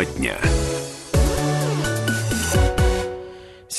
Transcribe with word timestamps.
Тема 0.00 0.04
дня. 0.18 0.49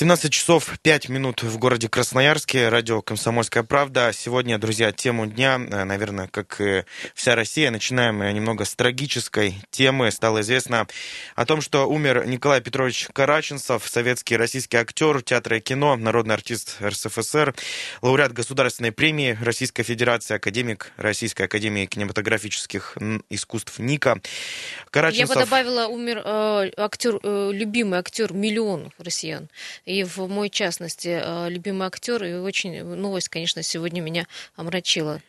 17 0.02 0.32
часов 0.32 0.80
5 0.82 1.10
минут 1.10 1.44
в 1.44 1.58
городе 1.58 1.88
Красноярске. 1.88 2.70
Радио 2.70 3.02
«Комсомольская 3.02 3.62
правда». 3.62 4.10
Сегодня, 4.12 4.58
друзья, 4.58 4.90
тему 4.90 5.28
дня, 5.28 5.60
э, 5.64 5.84
наверное, 5.84 6.26
как 6.26 6.60
и 6.60 6.82
вся 7.14 7.36
Россия, 7.36 7.70
начинаем 7.70 8.18
немного 8.34 8.64
с 8.64 8.74
трагической 8.74 9.54
темы. 9.70 10.10
Стало 10.10 10.40
известно 10.40 10.88
о 11.36 11.46
том, 11.46 11.60
что 11.60 11.88
умер 11.88 12.26
Николай 12.26 12.60
Петрович 12.60 13.06
Караченцев, 13.12 13.86
советский 13.86 14.36
российский 14.36 14.76
актер 14.76 15.22
театра 15.22 15.58
и 15.58 15.60
кино, 15.60 15.94
народный 15.94 16.34
артист 16.34 16.78
РСФСР, 16.82 17.54
лауреат 18.02 18.32
Государственной 18.32 18.90
премии 18.90 19.38
Российской 19.40 19.84
Федерации, 19.84 20.34
академик 20.34 20.90
Российской 20.96 21.42
Академии 21.42 21.86
кинематографических 21.86 22.98
искусств 23.30 23.78
НИКа. 23.78 24.20
Караченцев... 24.90 25.28
Я 25.28 25.34
бы 25.36 25.44
добавила, 25.44 25.86
умер 25.86 26.22
э, 26.24 26.70
актер, 26.76 27.20
э, 27.22 27.50
любимый 27.52 28.00
актер 28.00 28.32
миллионов 28.32 28.92
россиян 28.98 29.48
и 29.92 30.04
в 30.04 30.18
мой 30.28 30.48
частности 30.48 31.20
э, 31.22 31.50
любимый 31.50 31.86
актер. 31.86 32.24
И 32.24 32.32
очень 32.34 32.82
новость, 32.82 33.28
конечно, 33.28 33.62
сегодня 33.62 34.00
меня 34.00 34.26
омрачила. 34.56 35.20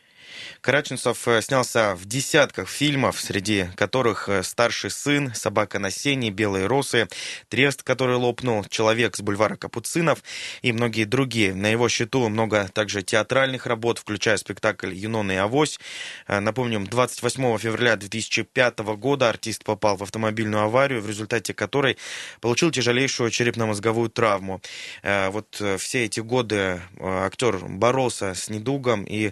Караченцев 0.61 1.27
э, 1.27 1.41
снялся 1.41 1.95
в 1.95 2.05
десятках 2.05 2.69
фильмов, 2.69 3.19
среди 3.19 3.67
которых 3.75 4.29
э, 4.29 4.43
«Старший 4.43 4.91
сын», 4.91 5.33
«Собака 5.33 5.79
на 5.79 5.91
сене», 5.91 6.31
«Белые 6.31 6.67
росы», 6.67 7.07
«Трест, 7.49 7.83
который 7.83 8.15
лопнул», 8.15 8.63
«Человек 8.65 9.15
с 9.15 9.21
бульвара 9.21 9.55
Капуцинов» 9.55 10.23
и 10.61 10.71
многие 10.71 11.05
другие. 11.05 11.53
На 11.53 11.67
его 11.67 11.89
счету 11.89 12.29
много 12.29 12.69
также 12.73 13.01
театральных 13.01 13.65
работ, 13.65 13.99
включая 13.99 14.37
спектакль 14.37 14.93
«Юнона 14.93 15.33
и 15.33 15.35
Авось». 15.35 15.79
Э, 16.27 16.39
напомним, 16.39 16.87
28 16.87 17.57
февраля 17.57 17.95
2005 17.95 18.79
года 18.79 19.29
артист 19.29 19.63
попал 19.63 19.97
в 19.97 20.03
автомобильную 20.03 20.63
аварию, 20.63 21.01
в 21.01 21.07
результате 21.07 21.53
которой 21.53 21.97
получил 22.41 22.71
тяжелейшую 22.71 23.31
черепно-мозговую 23.31 24.09
травму. 24.09 24.61
Вот 25.03 25.61
все 25.77 26.05
эти 26.05 26.19
годы 26.19 26.81
актер 26.99 27.57
боролся 27.57 28.33
с 28.33 28.49
недугом 28.49 29.03
и, 29.03 29.31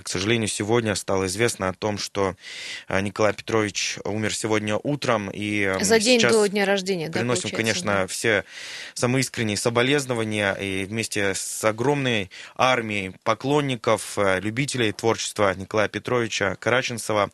к 0.00 0.08
сожалению, 0.08 0.41
сегодня 0.46 0.94
стало 0.94 1.26
известно 1.26 1.68
о 1.68 1.72
том, 1.72 1.98
что 1.98 2.36
э, 2.88 3.00
Николай 3.00 3.32
Петрович 3.32 3.98
умер 4.04 4.34
сегодня 4.34 4.78
утром. 4.82 5.30
И 5.30 5.62
э, 5.62 5.82
За 5.82 5.98
день 5.98 6.20
до 6.20 6.46
дня 6.46 6.64
рождения, 6.64 7.08
да, 7.08 7.20
Приносим, 7.20 7.50
конечно, 7.50 7.92
да. 7.92 8.06
все 8.06 8.44
самые 8.94 9.22
искренние 9.22 9.56
соболезнования 9.56 10.52
и 10.54 10.84
вместе 10.84 11.34
с 11.34 11.64
огромной 11.64 12.30
армией 12.56 13.14
поклонников, 13.24 14.18
э, 14.18 14.40
любителей 14.40 14.92
творчества 14.92 15.54
Николая 15.54 15.88
Петровича 15.88 16.56
Караченцева 16.56 17.30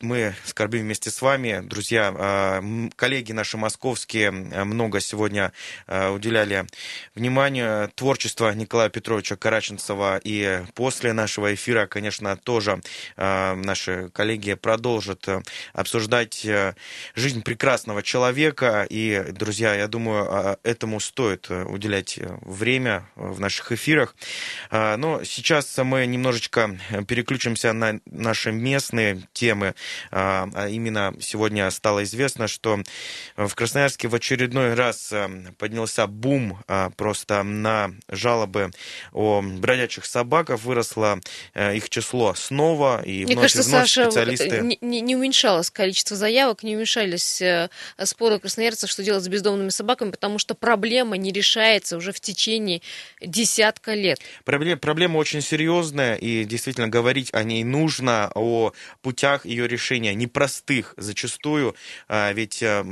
мы 0.00 0.34
скорбим 0.44 0.82
вместе 0.82 1.10
с 1.10 1.22
вами. 1.22 1.62
Друзья, 1.64 2.60
коллеги 2.96 3.30
наши 3.30 3.56
московские 3.56 4.32
много 4.32 4.98
сегодня 4.98 5.52
уделяли 5.86 6.66
внимание 7.14 7.88
творчеству 7.94 8.50
Николая 8.50 8.88
Петровича 8.88 9.36
Караченцева. 9.36 10.20
И 10.24 10.62
после 10.74 11.12
нашего 11.12 11.54
эфира 11.54 11.83
конечно, 11.86 12.36
тоже 12.36 12.80
э, 13.16 13.54
наши 13.54 14.10
коллеги 14.12 14.54
продолжат 14.54 15.28
э, 15.28 15.42
обсуждать 15.72 16.44
э, 16.44 16.74
жизнь 17.14 17.42
прекрасного 17.42 18.02
человека. 18.02 18.86
И, 18.88 19.24
друзья, 19.32 19.74
я 19.74 19.88
думаю, 19.88 20.58
этому 20.62 21.00
стоит 21.00 21.50
уделять 21.50 22.18
время 22.42 23.08
в 23.16 23.40
наших 23.40 23.72
эфирах. 23.72 24.14
Но 24.70 25.22
сейчас 25.24 25.76
мы 25.78 26.06
немножечко 26.06 26.78
переключимся 27.06 27.72
на 27.72 28.00
наши 28.06 28.52
местные 28.52 29.26
темы. 29.32 29.74
А 30.10 30.68
именно 30.68 31.14
сегодня 31.20 31.70
стало 31.70 32.04
известно, 32.04 32.48
что 32.48 32.80
в 33.36 33.54
Красноярске 33.54 34.08
в 34.08 34.14
очередной 34.14 34.74
раз 34.74 35.12
поднялся 35.58 36.06
бум 36.06 36.62
просто 36.96 37.42
на 37.42 37.92
жалобы 38.08 38.70
о 39.12 39.42
бродячих 39.42 40.04
собаках. 40.04 40.60
Выросло 40.60 41.20
их 41.74 41.90
число 41.90 42.34
снова, 42.34 43.02
и 43.02 43.24
Мне 43.24 43.34
вновь 43.34 43.52
кажется, 43.52 43.62
и 43.62 43.72
вновь 43.72 43.88
Саша, 43.88 44.04
специалисты... 44.04 44.78
Не, 44.80 45.00
не 45.00 45.16
уменьшалось 45.16 45.70
количество 45.70 46.16
заявок, 46.16 46.62
не 46.62 46.76
уменьшались 46.76 47.40
э, 47.42 47.68
споры 48.04 48.38
красноярцев, 48.38 48.90
что 48.90 49.02
делать 49.02 49.24
с 49.24 49.28
бездомными 49.28 49.70
собаками, 49.70 50.10
потому 50.10 50.38
что 50.38 50.54
проблема 50.54 51.16
не 51.16 51.32
решается 51.32 51.96
уже 51.96 52.12
в 52.12 52.20
течение 52.20 52.82
десятка 53.20 53.94
лет. 53.94 54.20
Проблема, 54.44 54.78
проблема 54.78 55.18
очень 55.18 55.40
серьезная, 55.40 56.14
и 56.14 56.44
действительно 56.44 56.88
говорить 56.88 57.30
о 57.32 57.42
ней 57.42 57.64
нужно, 57.64 58.30
о 58.34 58.72
путях 59.02 59.46
ее 59.46 59.68
решения, 59.68 60.14
непростых 60.14 60.94
зачастую, 60.96 61.74
а, 62.08 62.32
ведь 62.32 62.62
э, 62.62 62.84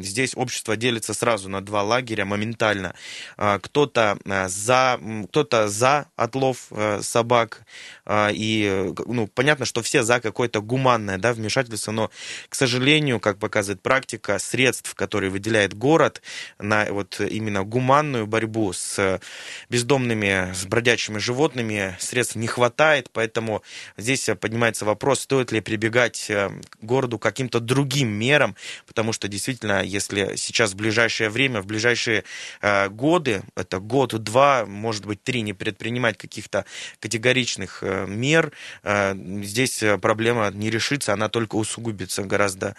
здесь 0.00 0.32
общество 0.34 0.76
делится 0.76 1.14
сразу 1.14 1.48
на 1.48 1.60
два 1.60 1.82
лагеря 1.82 2.24
моментально. 2.24 2.94
А, 3.36 3.58
кто-то 3.58 4.18
э, 4.24 4.48
за, 4.48 5.00
кто-то 5.28 5.68
за 5.68 6.08
отлов 6.16 6.70
собак, 7.00 7.62
а, 7.99 7.99
и 8.32 8.92
ну, 9.06 9.26
понятно, 9.26 9.64
что 9.64 9.82
все 9.82 10.02
за 10.02 10.20
какое-то 10.20 10.60
гуманное 10.60 11.18
да, 11.18 11.32
вмешательство, 11.32 11.92
но, 11.92 12.10
к 12.48 12.54
сожалению, 12.54 13.20
как 13.20 13.38
показывает 13.38 13.82
практика, 13.82 14.38
средств, 14.38 14.94
которые 14.94 15.30
выделяет 15.30 15.74
город 15.74 16.22
на 16.58 16.86
вот 16.90 17.20
именно 17.20 17.64
гуманную 17.64 18.26
борьбу 18.26 18.72
с 18.72 19.20
бездомными, 19.68 20.52
с 20.54 20.66
бродячими 20.66 21.18
животными, 21.18 21.96
средств 22.00 22.36
не 22.36 22.46
хватает, 22.46 23.10
поэтому 23.12 23.62
здесь 23.96 24.28
поднимается 24.40 24.84
вопрос, 24.84 25.20
стоит 25.20 25.52
ли 25.52 25.60
прибегать 25.60 26.26
э, 26.30 26.50
к 26.68 26.84
городу 26.84 27.18
каким-то 27.18 27.60
другим 27.60 28.08
мерам, 28.08 28.56
потому 28.86 29.12
что 29.12 29.28
действительно, 29.28 29.82
если 29.82 30.36
сейчас 30.36 30.72
в 30.72 30.76
ближайшее 30.76 31.30
время, 31.30 31.60
в 31.60 31.66
ближайшие 31.66 32.24
э, 32.60 32.88
годы, 32.88 33.42
это 33.54 33.78
год-два, 33.78 34.66
может 34.66 35.06
быть, 35.06 35.22
три, 35.22 35.42
не 35.42 35.52
предпринимать 35.52 36.18
каких-то 36.18 36.64
категоричных 36.98 37.82
э, 37.82 37.99
мер, 38.06 38.52
э, 38.82 39.14
здесь 39.42 39.82
э, 39.82 39.98
проблема 39.98 40.50
не 40.50 40.70
решится, 40.70 41.12
она 41.12 41.28
только 41.28 41.56
усугубится 41.56 42.22
гораздо 42.22 42.76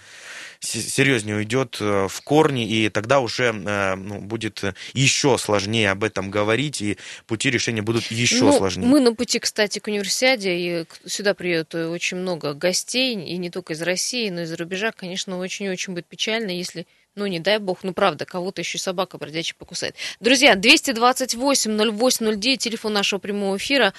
серьезнее 0.59 1.37
уйдет 1.37 1.77
э, 1.79 2.07
в 2.07 2.21
корни, 2.21 2.67
и 2.67 2.89
тогда 2.89 3.19
уже 3.19 3.51
ну, 3.51 4.19
будет 4.19 4.63
еще 4.93 5.39
сложнее 5.39 5.89
об 5.89 6.03
этом 6.03 6.29
говорить, 6.29 6.81
и 6.81 6.97
пути 7.25 7.49
решения 7.49 7.81
будут 7.81 8.11
еще 8.11 8.45
ну, 8.45 8.57
сложнее. 8.57 8.87
Мы 8.87 8.99
на 8.99 9.15
пути, 9.15 9.39
кстати, 9.39 9.79
к 9.79 9.87
универсиаде, 9.87 10.55
и 10.55 10.85
сюда 11.07 11.33
приедут 11.33 11.73
очень 11.73 12.17
много 12.17 12.53
гостей, 12.53 13.15
и 13.15 13.37
не 13.37 13.49
только 13.49 13.73
из 13.73 13.81
России, 13.81 14.29
но 14.29 14.41
и 14.41 14.43
из-за 14.43 14.57
рубежа. 14.57 14.91
Конечно, 14.91 15.39
очень-очень 15.39 15.93
будет 15.93 16.05
печально, 16.05 16.51
если 16.51 16.85
ну, 17.15 17.25
не 17.25 17.39
дай 17.39 17.57
бог, 17.59 17.79
ну, 17.83 17.93
правда, 17.93 18.25
кого-то 18.25 18.59
еще 18.61 18.77
собака 18.77 19.17
бродячая 19.17 19.55
покусает. 19.57 19.95
Друзья, 20.19 20.55
228-08-09, 20.55 22.57
телефон 22.57 22.93
нашего 22.93 23.19
прямого 23.19 23.57
эфира. 23.57 23.93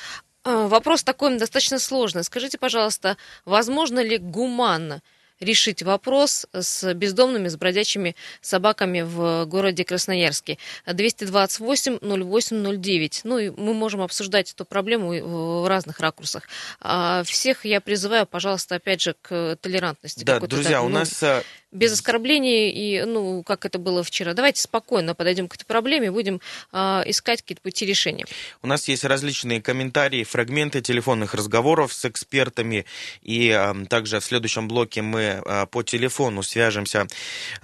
А, 0.45 0.69
вопрос 0.69 1.05
такой 1.05 1.39
достаточно 1.39 1.79
сложный. 1.79 2.25
Скажите, 2.25 2.59
пожалуйста, 2.59 3.17
возможно 3.45 4.01
ли 4.01 4.19
гуманно 4.19 5.03
решить 5.43 5.83
вопрос 5.83 6.47
с 6.53 6.95
бездомными, 6.95 7.49
с 7.49 7.57
бродячими 7.57 8.15
собаками 8.41 9.03
в 9.03 9.45
городе 9.47 9.85
Красноярске. 9.85 10.59
228-08-09. 10.87 13.21
Ну 13.25 13.39
и 13.39 13.51
мы 13.51 13.75
можем 13.75 14.03
обсуждать 14.03 14.53
эту 14.53 14.65
проблему 14.65 15.63
в 15.63 15.69
разных 15.69 15.99
ракурсах. 16.01 16.49
А 16.81 17.23
всех 17.25 17.65
я 17.65 17.81
призываю, 17.81 18.27
пожалуйста, 18.27 18.75
опять 18.77 19.03
же, 19.03 19.17
к 19.21 19.57
толерантности. 19.61 20.23
Да, 20.25 20.39
друзья, 20.41 20.79
так, 20.79 20.85
у 20.85 20.89
ну, 20.89 21.01
нас 21.01 21.23
э, 21.23 21.43
без 21.73 21.93
оскорблений 21.93 22.71
и, 22.71 23.05
ну, 23.05 23.43
как 23.43 23.65
это 23.65 23.79
было 23.79 24.05
вчера. 24.05 24.35
Давайте 24.35 24.61
спокойно 24.61 25.15
подойдем 25.15 25.49
к 25.49 25.55
этой 25.55 25.65
проблеме, 25.65 26.11
будем 26.11 26.41
э, 26.73 27.03
искать 27.07 27.43
какие-то 27.43 27.63
пути 27.63 27.87
решения. 27.87 28.27
У 28.63 28.67
нас 28.67 28.87
есть 28.89 29.05
различные 29.05 29.63
комментарии, 29.63 30.23
фрагменты 30.23 30.83
телефонных 30.83 31.35
разговоров 31.35 31.93
с 31.93 32.05
экспертами, 32.05 32.85
и 33.23 33.49
э, 33.49 33.87
также 33.87 34.21
в 34.21 34.25
следующем 34.25 34.69
блоке 34.69 35.03
мы 35.03 35.43
э, 35.45 35.67
по 35.67 35.83
телефону 35.83 36.43
свяжемся 36.43 37.07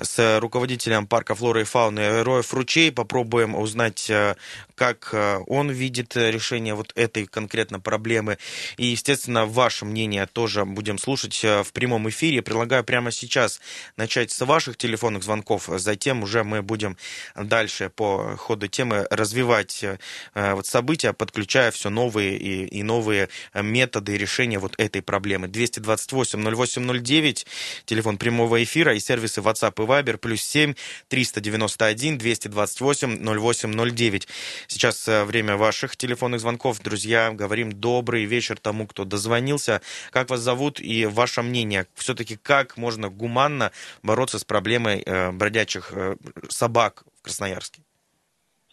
с 0.00 0.38
руководителем 0.40 1.06
парка 1.06 1.34
флоры 1.34 1.62
и 1.62 1.64
фауны 1.64 2.22
Роев 2.22 2.52
Ручей, 2.55 2.90
попробуем 2.90 3.55
узнать, 3.55 4.08
э, 4.08 4.37
как 4.78 5.10
э, 5.12 5.40
он 5.48 5.70
видит 5.70 6.16
решение 6.16 6.75
вот 6.75 6.92
этой 6.94 7.26
конкретно 7.26 7.80
проблемы. 7.80 8.38
И, 8.76 8.86
естественно, 8.86 9.44
ваше 9.44 9.84
мнение 9.84 10.26
тоже 10.26 10.64
будем 10.64 10.98
слушать 10.98 11.40
э, 11.42 11.64
в 11.64 11.72
прямом 11.72 12.08
эфире. 12.08 12.42
Предлагаю 12.42 12.84
прямо 12.84 13.10
сейчас 13.10 13.60
начать 13.96 14.30
с 14.30 14.46
ваших 14.46 14.76
телефонных 14.76 15.25
звонков, 15.25 15.69
затем 15.78 16.22
уже 16.22 16.44
мы 16.44 16.62
будем 16.62 16.96
дальше 17.34 17.90
по 17.90 18.36
ходу 18.36 18.69
темы 18.69 19.06
развивать 19.10 19.82
э, 19.82 19.98
вот 20.34 20.66
события, 20.66 21.12
подключая 21.12 21.72
все 21.72 21.90
новые 21.90 22.38
и, 22.38 22.82
новые 22.84 23.28
методы 23.54 24.16
решения 24.16 24.60
вот 24.60 24.74
этой 24.78 25.02
проблемы. 25.02 25.48
228-0809, 25.48 27.46
телефон 27.84 28.16
прямого 28.16 28.62
эфира 28.62 28.94
и 28.94 29.00
сервисы 29.00 29.40
WhatsApp 29.40 29.74
и 29.82 29.86
Viber, 29.86 30.19
плюс 30.19 30.42
7 30.42 30.74
391 31.08 32.19
228 32.19 33.19
0809. 33.19 34.28
Сейчас 34.69 35.09
э, 35.09 35.25
время 35.25 35.56
ваших 35.56 35.97
телефонных 35.97 36.41
звонков. 36.41 36.81
Друзья, 36.82 37.32
говорим 37.32 37.73
добрый 37.73 38.26
вечер 38.26 38.59
тому, 38.59 38.87
кто 38.87 39.06
дозвонился. 39.06 39.81
Как 40.11 40.29
вас 40.29 40.41
зовут 40.41 40.79
и 40.79 41.06
ваше 41.06 41.41
мнение? 41.41 41.87
Все-таки 41.94 42.37
как 42.37 42.76
можно 42.76 43.09
гуманно 43.09 43.73
бороться 44.03 44.38
с 44.38 44.44
проблемой 44.44 45.03
э, 45.06 45.32
бродячих 45.32 45.91
э, 45.94 46.17
собак 46.50 47.05
в 47.19 47.23
Красноярске. 47.23 47.81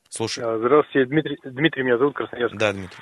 Слушай. 0.10 0.44
Здравствуйте, 0.60 1.10
Дмитрий, 1.10 1.38
Дмитрий 1.46 1.84
меня 1.84 1.98
зовут, 1.98 2.16
Красноярск. 2.16 2.56
Да, 2.58 2.74
Дмитрий. 2.74 3.02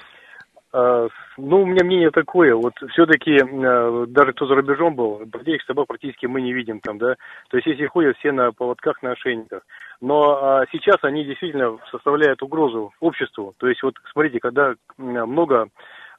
А, 0.74 1.08
ну, 1.38 1.62
у 1.62 1.66
меня 1.68 1.86
мнение 1.86 2.10
такое, 2.10 2.56
вот 2.56 2.74
все-таки, 2.94 3.38
а, 3.40 4.06
даже 4.08 4.34
кто 4.34 4.48
за 4.48 4.56
рубежом 4.56 4.96
был, 4.96 5.22
бродячих 5.24 5.68
собак 5.68 5.86
практически 5.86 6.26
мы 6.26 6.42
не 6.42 6.52
видим 6.52 6.80
там, 6.80 6.98
да, 6.98 7.16
то 7.50 7.58
есть 7.58 7.68
если 7.68 7.86
ходят 7.86 8.18
все 8.18 8.32
на 8.32 8.52
поводках, 8.52 9.04
на 9.04 9.12
ошейниках, 9.12 9.62
но 10.02 10.40
а, 10.42 10.66
сейчас 10.72 10.98
они 11.04 11.26
действительно 11.26 11.78
составляют 11.92 12.42
угрозу 12.42 12.92
обществу, 13.02 13.54
то 13.60 13.68
есть 13.68 13.84
вот 13.84 13.94
смотрите, 14.12 14.40
когда 14.40 14.74
много 14.98 15.68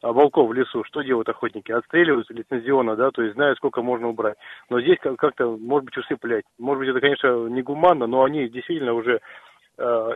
волков 0.03 0.51
в 0.51 0.53
лесу, 0.53 0.85
что 0.85 1.03
делают 1.03 1.29
охотники? 1.29 1.73
Отстреливают 1.73 2.31
лицензионно, 2.31 2.95
да, 2.95 3.11
то 3.11 3.23
есть 3.23 3.35
знают, 3.35 3.59
сколько 3.59 3.83
можно 3.83 4.09
убрать. 4.09 4.37
Но 4.69 4.81
здесь 4.81 4.99
как-то, 5.19 5.57
может 5.57 5.87
быть, 5.87 5.97
усыплять. 5.97 6.45
Может 6.59 6.81
быть, 6.81 6.91
это, 6.91 7.01
конечно, 7.01 7.47
не 7.49 7.63
гуманно, 7.63 8.07
но 8.07 8.23
они 8.23 8.49
действительно 8.49 8.93
уже 8.93 9.21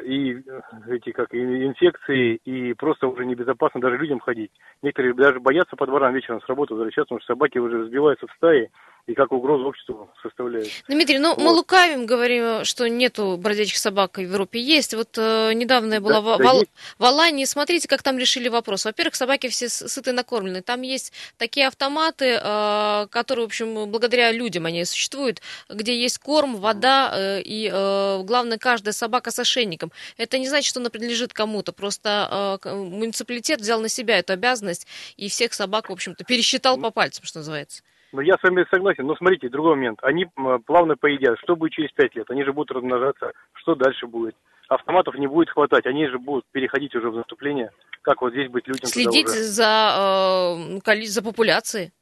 и 0.04 0.34
э, 0.34 0.60
эти 0.88 1.10
как 1.10 1.34
инфекции, 1.34 2.36
и 2.44 2.74
просто 2.74 3.08
уже 3.08 3.26
небезопасно 3.26 3.80
даже 3.80 3.96
людям 3.96 4.20
ходить. 4.20 4.52
Некоторые 4.82 5.14
даже 5.14 5.40
боятся 5.40 5.76
по 5.76 5.86
дворам 5.86 6.14
вечером 6.14 6.40
с 6.40 6.48
работы 6.48 6.74
возвращаться, 6.74 7.08
потому 7.08 7.20
что 7.20 7.34
собаки 7.34 7.58
уже 7.58 7.82
разбиваются 7.82 8.26
в 8.26 8.32
стаи, 8.36 8.70
и 9.08 9.14
как 9.14 9.32
угрозу 9.32 9.66
обществу 9.66 10.10
составляют. 10.22 10.68
Дмитрий, 10.86 11.18
ну 11.18 11.30
вот. 11.30 11.38
мы 11.38 11.50
лукавим, 11.50 12.04
говорим, 12.04 12.64
что 12.66 12.86
нету 12.90 13.38
бродячих 13.38 13.78
собак 13.78 14.18
в 14.18 14.20
Европе. 14.20 14.60
Есть. 14.60 14.92
Вот 14.92 15.16
э, 15.16 15.54
недавно 15.54 15.94
я 15.94 16.00
была 16.02 16.20
да, 16.20 16.36
в, 16.36 16.38
да 16.38 16.52
в, 16.52 16.64
в 16.98 17.04
Алании, 17.04 17.46
смотрите, 17.46 17.88
как 17.88 18.02
там 18.02 18.18
решили 18.18 18.48
вопрос. 18.48 18.84
Во-первых, 18.84 19.14
собаки 19.14 19.48
все 19.48 19.70
сыты 19.70 20.12
накормлены. 20.12 20.60
Там 20.60 20.82
есть 20.82 21.14
такие 21.38 21.66
автоматы, 21.68 22.38
э, 22.38 23.06
которые, 23.10 23.46
в 23.46 23.48
общем, 23.48 23.90
благодаря 23.90 24.30
людям 24.30 24.66
они 24.66 24.84
существуют, 24.84 25.40
где 25.70 25.98
есть 25.98 26.18
корм, 26.18 26.56
вода, 26.56 27.10
э, 27.14 27.40
и 27.40 27.70
э, 27.72 28.22
главное, 28.24 28.58
каждая 28.58 28.92
собака 28.92 29.30
с 29.30 29.38
ошейником. 29.38 29.90
Это 30.18 30.38
не 30.38 30.50
значит, 30.50 30.68
что 30.68 30.80
она 30.80 30.90
принадлежит 30.90 31.32
кому-то. 31.32 31.72
Просто 31.72 32.58
э, 32.62 32.74
муниципалитет 32.74 33.62
взял 33.62 33.80
на 33.80 33.88
себя 33.88 34.18
эту 34.18 34.34
обязанность 34.34 34.86
и 35.16 35.30
всех 35.30 35.54
собак, 35.54 35.88
в 35.88 35.92
общем-то, 35.94 36.24
пересчитал 36.24 36.76
по 36.76 36.90
пальцам, 36.90 37.24
что 37.24 37.38
называется. 37.38 37.82
Ну, 38.12 38.20
я 38.20 38.34
с 38.34 38.42
вами 38.42 38.64
согласен. 38.70 39.06
Но 39.06 39.16
смотрите, 39.16 39.48
другой 39.48 39.76
момент. 39.76 39.98
Они 40.02 40.26
плавно 40.66 40.96
поедят. 40.96 41.38
Что 41.42 41.56
будет 41.56 41.72
через 41.72 41.90
пять 41.92 42.14
лет? 42.14 42.30
Они 42.30 42.44
же 42.44 42.52
будут 42.52 42.70
размножаться. 42.70 43.32
Что 43.54 43.74
дальше 43.74 44.06
будет? 44.06 44.34
Автоматов 44.68 45.14
не 45.16 45.26
будет 45.26 45.50
хватать. 45.50 45.86
Они 45.86 46.06
же 46.08 46.18
будут 46.18 46.44
переходить 46.50 46.94
уже 46.94 47.10
в 47.10 47.16
наступление. 47.16 47.70
Как 48.02 48.22
вот 48.22 48.32
здесь 48.32 48.50
быть 48.50 48.66
людям? 48.66 48.86
Следить 48.86 49.28
за, 49.28 50.56
э, 50.84 51.04
за 51.04 51.22
популяцией. 51.22 51.92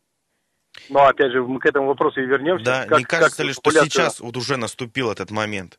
Но 0.91 1.07
опять 1.07 1.33
же, 1.33 1.43
мы 1.43 1.59
к 1.59 1.67
этому 1.67 1.89
вопросу 1.89 2.21
и 2.21 2.27
вернемся. 2.27 2.65
Да, 2.65 2.87
как, 2.87 2.99
не 2.99 3.05
кажется 3.05 3.39
как 3.39 3.47
ли, 3.47 3.53
что 3.53 3.71
сейчас 3.71 4.21
вот 4.21 4.37
уже 4.37 4.57
наступил 4.57 5.11
этот 5.11 5.31
момент? 5.31 5.79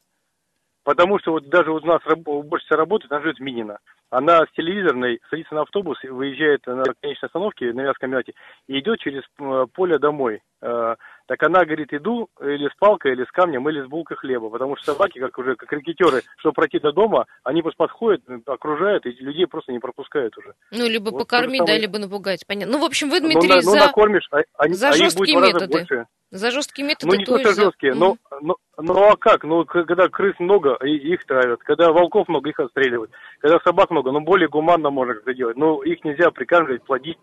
Потому 0.88 1.19
что 1.19 1.34
вот 1.34 1.50
даже 1.50 1.69
у 1.69 1.81
нас 1.81 2.00
уборщица 2.25 2.78
работает, 2.78 3.12
она 3.12 3.19
живет 3.19 3.39
в 3.39 3.42
Минино 3.42 3.78
она 4.10 4.45
с 4.45 4.51
телевизорной 4.56 5.19
садится 5.30 5.54
на 5.54 5.62
автобус, 5.62 6.01
выезжает 6.04 6.66
на 6.66 6.84
конечной 7.01 7.28
остановке 7.28 7.74
на 7.74 7.81
мясокомбинате 7.81 8.34
и 8.68 8.80
идет 8.80 9.00
через 9.00 9.24
э, 9.39 9.66
поле 9.74 10.00
домой. 10.00 10.42
Так 11.28 11.44
она 11.44 11.66
говорит, 11.66 11.94
иду 11.94 12.30
или 12.42 12.70
с 12.70 12.76
палкой, 12.80 13.12
или 13.12 13.26
с 13.26 13.32
камнем, 13.32 13.68
или 13.70 13.82
с 13.82 13.88
булкой 13.88 14.18
хлеба. 14.18 14.50
Потому 14.50 14.78
что 14.78 14.94
собаки, 14.94 15.20
как 15.20 15.38
уже 15.38 15.56
как 15.56 15.72
рекетеры, 15.74 16.24
чтобы 16.38 16.54
пройти 16.54 16.80
до 16.80 16.92
дома, 16.92 17.26
они 17.44 17.62
просто 17.62 17.78
подходят, 17.78 18.22
окружают, 18.46 19.06
и 19.06 19.12
людей 19.12 19.46
просто 19.46 19.74
не 19.74 19.80
пропускают 19.80 20.38
уже. 20.38 20.54
Ну, 20.72 20.88
либо 20.88 21.10
вот 21.12 21.20
покормить, 21.20 21.66
да, 21.66 21.78
либо 21.78 22.00
напугать, 22.00 22.46
понятно. 22.48 22.78
Ну, 22.78 22.84
в 22.84 22.86
общем, 22.86 23.10
вы, 23.10 23.20
ну, 23.20 23.28
Дмитрий, 23.28 23.50
ну, 23.56 23.62
за... 23.62 23.70
ну 23.72 23.76
накормишь, 23.76 24.28
а, 24.32 24.42
они, 24.58 24.74
за 24.74 24.94
жесткие 24.94 25.40
методы. 25.40 26.06
За 26.30 26.52
жесткие 26.52 26.86
методы. 26.86 27.08
Ну, 27.08 27.20
не 27.20 27.26
только 27.26 27.54
жесткие, 27.54 27.94
за... 27.94 28.00
но, 28.00 28.18
но, 28.42 28.56
ну, 28.78 29.10
а 29.10 29.16
как? 29.18 29.44
Ну, 29.44 29.66
когда 29.66 30.08
крыс 30.08 30.36
много, 30.40 30.76
их 30.86 31.26
травят. 31.26 31.62
Когда 31.62 31.92
волков 31.92 32.28
много, 32.28 32.50
их 32.50 32.60
отстреливают. 32.60 33.12
Когда 33.40 33.60
собак 33.60 33.92
много, 33.92 34.12
ну, 34.12 34.20
более 34.22 34.50
гуманно 34.50 34.90
можно 34.90 35.14
это 35.14 35.34
делать. 35.34 35.58
Но 35.58 35.84
их 35.84 36.04
нельзя 36.04 36.32
прикармливать, 36.32 36.84
плодить 36.84 37.18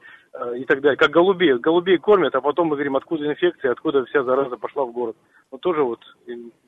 и 0.56 0.64
так 0.64 0.80
далее. 0.80 0.96
Как 0.96 1.10
голубей. 1.10 1.54
Голубей 1.58 1.98
кормят, 1.98 2.34
а 2.34 2.40
потом 2.40 2.68
мы 2.68 2.76
говорим, 2.76 2.96
откуда 2.96 3.26
инфекция, 3.26 3.72
откуда 3.72 4.04
вся 4.04 4.24
зараза 4.24 4.56
пошла 4.56 4.84
в 4.84 4.92
город. 4.92 5.16
Вот 5.50 5.60
тоже 5.60 5.82
вот 5.82 6.00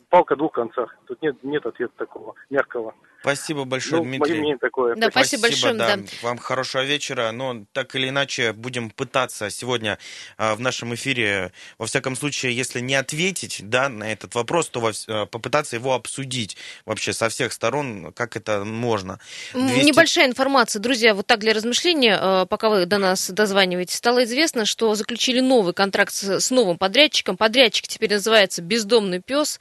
палка 0.09 0.35
о 0.35 0.37
двух 0.37 0.53
концах. 0.53 0.97
Тут 1.07 1.21
нет, 1.23 1.37
нет 1.43 1.67
ответа 1.67 1.93
такого 1.97 2.35
мягкого. 2.51 2.95
Спасибо 3.27 3.65
большое, 3.65 4.03
ну, 4.03 4.09
Дмитрий. 4.09 4.41
Мое 4.41 4.57
такое. 4.57 4.95
Да, 4.95 5.11
спасибо, 5.11 5.41
спасибо 5.41 5.71
большое. 5.71 5.75
Да. 5.75 5.97
Да. 5.97 6.03
Вам 6.23 6.39
хорошего 6.39 6.85
вечера. 6.85 7.33
Но 7.33 7.65
так 7.73 7.97
или 7.97 8.09
иначе 8.09 8.53
будем 8.53 8.89
пытаться 8.89 9.51
сегодня 9.51 9.99
а, 10.37 10.55
в 10.55 10.61
нашем 10.61 10.95
эфире, 10.95 11.51
во 11.77 11.87
всяком 11.87 12.15
случае, 12.15 12.57
если 12.57 12.79
не 12.79 12.95
ответить 12.95 13.63
да, 13.65 13.89
на 13.89 14.13
этот 14.13 14.37
вопрос, 14.37 14.69
то 14.69 14.79
во, 14.79 14.93
а, 15.09 15.27
попытаться 15.27 15.75
его 15.75 15.95
обсудить 15.95 16.57
вообще 16.85 17.13
со 17.13 17.29
всех 17.29 17.53
сторон, 17.53 18.13
как 18.13 18.37
это 18.37 18.65
можно. 18.65 19.19
200... 19.55 19.85
Небольшая 19.85 20.27
информация, 20.27 20.79
друзья, 20.79 21.13
вот 21.13 21.27
так 21.27 21.41
для 21.41 21.53
размышления, 21.53 22.17
а, 22.21 22.47
пока 22.47 22.69
вы 22.69 22.87
до 22.87 22.99
нас 22.99 23.29
дозваниваетесь, 23.29 23.97
стало 23.97 24.23
известно, 24.23 24.67
что 24.67 24.95
заключили 24.95 25.41
новый 25.41 25.75
контракт 25.75 26.13
с, 26.15 26.39
с 26.39 26.53
новым 26.53 26.79
подрядчиком. 26.79 27.37
Подрядчик 27.37 27.89
теперь 27.89 28.13
называется 28.13 28.63
«Бездомный 28.63 29.21
пес». 29.21 29.59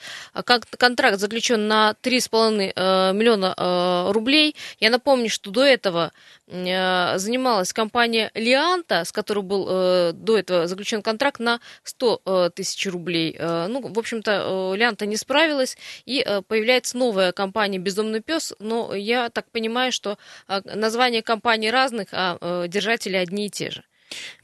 Контракт 0.78 1.20
заключен 1.20 1.68
на 1.68 1.96
3,5 2.04 2.74
э, 2.76 3.55
э, 3.58 4.12
рублей. 4.12 4.56
Я 4.80 4.90
напомню, 4.90 5.30
что 5.30 5.52
до 5.52 5.64
этого 5.64 6.12
э, 6.48 7.18
занималась 7.18 7.74
компания 7.74 8.32
Лианта, 8.34 9.04
с 9.04 9.12
которой 9.12 9.44
был 9.44 9.66
до 10.14 10.38
этого 10.38 10.68
заключен 10.68 11.02
контракт 11.02 11.40
на 11.40 11.60
100 11.84 12.52
тысяч 12.56 12.86
рублей. 12.88 13.36
Ну, 13.40 13.82
в 13.82 14.00
общем-то, 14.00 14.74
Лианта 14.76 15.06
не 15.06 15.18
справилась, 15.18 15.78
и 16.06 16.26
появляется 16.48 16.98
новая 16.98 17.32
компания 17.32 17.80
«Бездомный 17.80 18.22
пес», 18.22 18.54
но 18.60 18.94
я 18.94 19.30
так 19.30 19.50
понимаю, 19.52 19.92
что 19.92 20.18
названия 20.48 21.22
компаний 21.22 21.72
разных, 21.72 22.10
а 22.12 22.68
держатели 22.68 23.16
одни 23.16 23.48
и 23.48 23.50
те 23.50 23.72
же. 23.72 23.84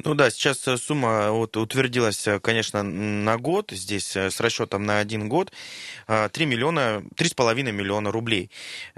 Ну 0.03 0.15
да, 0.15 0.29
сейчас 0.29 0.67
э, 0.67 0.77
сумма 0.77 1.31
вот 1.31 1.55
утвердилась, 1.57 2.27
э, 2.27 2.39
конечно, 2.39 2.83
на 2.83 3.37
год, 3.37 3.71
здесь 3.71 4.15
э, 4.15 4.31
с 4.31 4.39
расчетом 4.39 4.85
на 4.85 4.99
один 4.99 5.29
год, 5.29 5.51
3 6.07 6.45
миллиона, 6.45 7.03
3,5 7.15 7.71
миллиона 7.71 8.11
рублей. 8.11 8.49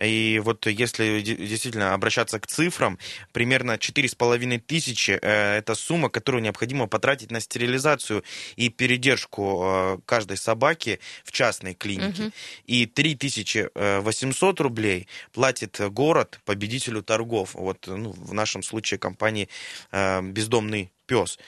И 0.01 0.41
вот 0.43 0.65
если 0.65 1.21
действительно 1.21 1.93
обращаться 1.93 2.39
к 2.39 2.47
цифрам, 2.47 2.97
примерно 3.31 3.73
4,5 3.73 4.59
тысячи– 4.59 5.11
это 5.21 5.75
сумма, 5.75 6.09
которую 6.09 6.41
необходимо 6.41 6.87
потратить 6.87 7.31
на 7.31 7.39
стерилизацию 7.39 8.23
и 8.55 8.69
передержку 8.69 10.01
каждой 10.05 10.37
собаки 10.37 10.99
в 11.23 11.31
частной 11.31 11.73
клинике. 11.75 12.23
Угу. 12.23 12.31
И 12.65 12.85
3800 12.85 14.59
рублей 14.61 15.07
платит 15.33 15.79
город 15.91 16.39
победителю 16.45 17.03
торгов. 17.03 17.53
Вот 17.53 17.85
ну, 17.87 18.11
в 18.11 18.33
нашем 18.33 18.63
случае 18.63 18.97
компании 18.97 19.49
«Бездомный 19.91 20.53
бездомный 20.63 20.91
пес. 21.05 21.39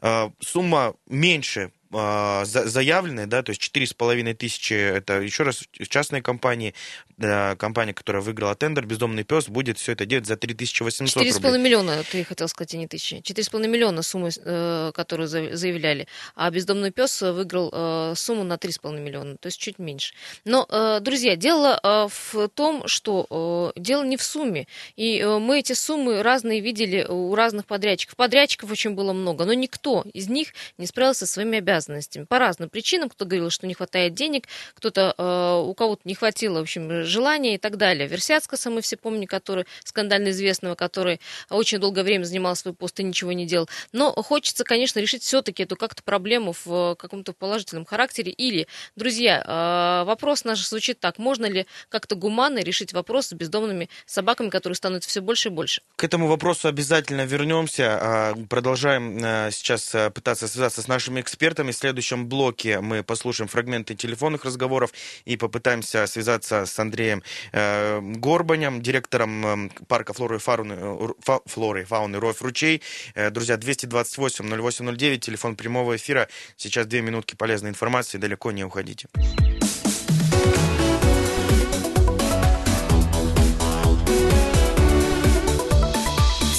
А, 0.00 0.30
сумма 0.40 0.94
меньше 1.06 1.72
заявленные, 1.90 3.26
да, 3.26 3.42
то 3.42 3.50
есть 3.50 3.60
четыре 3.60 3.86
с 3.86 3.94
половиной 3.94 4.34
тысячи, 4.34 4.74
это 4.74 5.20
еще 5.20 5.42
раз 5.42 5.64
частные 5.88 6.22
компании, 6.22 6.74
компания, 7.18 7.94
которая 7.94 8.22
выиграла 8.22 8.54
тендер, 8.54 8.84
бездомный 8.84 9.24
пес, 9.24 9.48
будет 9.48 9.78
все 9.78 9.92
это 9.92 10.04
делать 10.04 10.26
за 10.26 10.36
3800 10.36 11.16
рублей. 11.16 11.32
4,5 11.32 11.58
миллиона, 11.58 12.02
ты 12.10 12.24
хотел 12.24 12.46
сказать, 12.48 12.74
а 12.74 12.76
не 12.76 12.86
тысячи. 12.86 13.14
4,5 13.14 13.66
миллиона 13.66 14.02
суммы, 14.02 14.30
э, 14.36 14.92
которую 14.94 15.28
заявляли, 15.28 16.06
а 16.34 16.50
бездомный 16.50 16.90
пес 16.90 17.22
выиграл 17.22 17.70
э, 17.72 18.12
сумму 18.16 18.44
на 18.44 18.54
3,5 18.54 19.00
миллиона, 19.00 19.36
то 19.38 19.46
есть 19.46 19.58
чуть 19.58 19.78
меньше. 19.78 20.14
Но, 20.44 20.66
э, 20.68 21.00
друзья, 21.00 21.36
дело 21.36 21.80
в 21.82 22.48
том, 22.48 22.86
что 22.86 23.72
дело 23.76 24.04
не 24.04 24.16
в 24.16 24.22
сумме, 24.22 24.66
и 24.96 25.24
мы 25.24 25.60
эти 25.60 25.72
суммы 25.72 26.22
разные 26.22 26.60
видели 26.60 27.04
у 27.08 27.34
разных 27.34 27.64
подрядчиков. 27.66 28.16
Подрядчиков 28.16 28.70
очень 28.70 28.90
было 28.90 29.12
много, 29.12 29.44
но 29.44 29.54
никто 29.54 30.04
из 30.12 30.28
них 30.28 30.52
не 30.76 30.86
справился 30.86 31.26
со 31.26 31.32
своими 31.32 31.58
обязанностями 31.58 31.77
обязанностями 31.78 32.24
по 32.24 32.38
разным 32.38 32.68
причинам. 32.68 33.08
Кто 33.08 33.24
говорил, 33.24 33.50
что 33.50 33.66
не 33.66 33.74
хватает 33.74 34.14
денег, 34.14 34.46
кто-то, 34.74 35.14
э, 35.16 35.68
у 35.68 35.74
кого-то 35.74 36.02
не 36.04 36.14
хватило, 36.14 36.58
в 36.58 36.62
общем, 36.62 37.04
желания 37.04 37.54
и 37.54 37.58
так 37.58 37.76
далее. 37.76 38.06
Версяцкаса 38.08 38.70
мы 38.70 38.80
все 38.80 38.96
помним, 38.96 39.26
который, 39.26 39.66
скандально 39.84 40.30
известного, 40.30 40.74
который 40.74 41.20
очень 41.50 41.78
долгое 41.78 42.02
время 42.02 42.24
занимал 42.24 42.56
свой 42.56 42.74
пост 42.74 42.98
и 43.00 43.02
ничего 43.02 43.32
не 43.32 43.46
делал. 43.46 43.68
Но 43.92 44.12
хочется, 44.12 44.64
конечно, 44.64 45.00
решить 45.00 45.22
все-таки 45.22 45.62
эту 45.62 45.76
как-то 45.76 46.02
проблему 46.02 46.54
в 46.64 46.96
каком-то 46.96 47.32
положительном 47.32 47.84
характере. 47.84 48.32
Или, 48.32 48.66
друзья, 48.96 49.42
э, 49.44 50.04
вопрос 50.04 50.44
наш 50.44 50.66
звучит 50.66 51.00
так. 51.00 51.18
Можно 51.18 51.46
ли 51.46 51.66
как-то 51.88 52.14
гуманно 52.14 52.58
решить 52.60 52.92
вопрос 52.92 53.28
с 53.28 53.32
бездомными 53.32 53.88
собаками, 54.06 54.50
которые 54.50 54.76
становятся 54.76 55.10
все 55.10 55.20
больше 55.20 55.48
и 55.48 55.52
больше? 55.52 55.82
К 55.96 56.04
этому 56.04 56.26
вопросу 56.26 56.68
обязательно 56.68 57.24
вернемся. 57.24 57.98
А, 58.00 58.34
продолжаем 58.48 59.18
э, 59.22 59.50
сейчас 59.52 59.94
пытаться 60.14 60.48
связаться 60.48 60.82
с 60.82 60.88
нашими 60.88 61.20
экспертами 61.20 61.67
вами. 61.68 61.72
В 61.72 61.76
следующем 61.76 62.28
блоке 62.28 62.80
мы 62.80 63.02
послушаем 63.02 63.48
фрагменты 63.48 63.94
телефонных 63.94 64.44
разговоров 64.44 64.92
и 65.26 65.36
попытаемся 65.36 66.06
связаться 66.06 66.66
с 66.66 66.78
Андреем 66.78 67.22
э, 67.52 68.00
Горбанем, 68.00 68.82
директором 68.82 69.66
э, 69.66 69.70
парка 69.86 70.12
флоры 70.12 70.36
и 70.36 70.38
фауны, 70.38 70.74
э, 70.78 71.08
фа, 71.20 71.40
флоры 71.46 71.84
фауны 71.84 72.18
Ройф 72.18 72.42
Ручей. 72.42 72.82
Э, 73.14 73.30
друзья, 73.30 73.56
228-0809, 73.56 75.18
телефон 75.18 75.56
прямого 75.56 75.96
эфира. 75.96 76.28
Сейчас 76.56 76.86
две 76.86 77.02
минутки 77.02 77.34
полезной 77.36 77.70
информации, 77.70 78.18
далеко 78.18 78.52
не 78.52 78.64
уходите. 78.64 79.08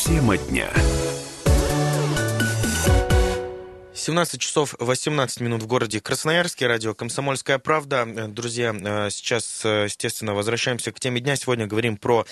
Тема 0.06 0.38
дня. 0.38 0.70
17 4.00 4.40
часов 4.40 4.76
18 4.80 5.42
минут 5.42 5.62
в 5.62 5.68
городе 5.68 6.00
Красноярске. 6.00 6.68
Радио 6.68 6.94
«Комсомольская 6.94 7.60
правда». 7.60 8.06
Друзья, 8.30 8.74
э, 8.74 9.10
сейчас, 9.10 9.66
э, 9.66 9.84
естественно, 9.86 10.34
возвращаемся 10.34 10.94
к 10.94 11.00
теме 11.02 11.20
дня. 11.20 11.36
Сегодня 11.36 11.68
говорим 11.68 11.98
про 11.98 12.26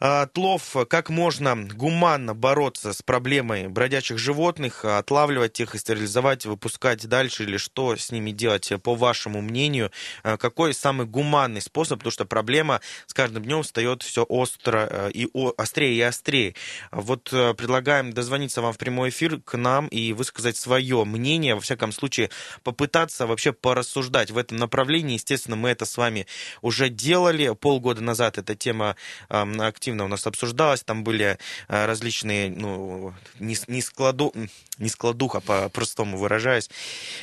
отлов, 0.00 0.74
как 0.88 1.10
можно 1.10 1.54
гуманно 1.56 2.34
бороться 2.34 2.94
с 2.94 3.02
проблемой 3.02 3.68
бродячих 3.68 4.18
животных, 4.18 4.84
отлавливать 4.84 5.60
их 5.60 5.74
и 5.74 5.78
стерилизовать, 5.78 6.46
выпускать 6.46 7.06
дальше, 7.06 7.44
или 7.44 7.58
что 7.58 7.94
с 7.94 8.10
ними 8.10 8.30
делать, 8.30 8.72
по 8.82 8.94
вашему 8.94 9.42
мнению, 9.42 9.92
э, 10.24 10.38
какой 10.38 10.72
самый 10.72 11.06
гуманный 11.06 11.60
способ, 11.60 11.98
потому 11.98 12.12
что 12.12 12.24
проблема 12.24 12.80
с 13.06 13.12
каждым 13.12 13.44
днем 13.44 13.62
встает 13.62 14.02
все 14.02 14.22
остро 14.24 14.88
э, 14.90 15.10
и 15.12 15.28
острее 15.58 15.94
и 15.94 16.00
острее. 16.00 16.54
Вот 16.92 17.30
э, 17.32 17.52
предлагаем 17.52 18.12
дозвониться 18.12 18.62
вам 18.62 18.72
в 18.72 18.78
прямой 18.78 19.10
эфир 19.10 19.40
к 19.42 19.58
нам 19.58 19.86
и 19.88 20.14
высказать 20.14 20.56
свое 20.56 21.04
мнение, 21.04 21.54
во 21.54 21.60
всяком 21.60 21.92
случае 21.92 22.30
попытаться 22.62 23.26
вообще 23.26 23.52
порассуждать 23.52 24.30
в 24.30 24.38
этом 24.38 24.56
направлении. 24.56 25.14
Естественно, 25.14 25.56
мы 25.56 25.68
это 25.68 25.84
с 25.84 25.98
вами 25.98 26.26
уже 26.62 26.88
делали 26.88 27.54
полгода 27.54 28.02
назад, 28.02 28.38
эта 28.38 28.54
тема 28.54 28.96
активно 29.28 29.89
активно 29.90 30.04
у 30.04 30.08
нас 30.08 30.26
обсуждалось. 30.26 30.82
Там 30.82 31.02
были 31.02 31.36
э, 31.68 31.86
различные, 31.86 32.50
ну, 32.50 33.12
не, 33.40 33.56
не, 33.66 33.82
складу, 33.82 34.32
не 34.78 34.88
складуха, 34.88 35.40
по-простому 35.40 36.16
выражаясь, 36.16 36.70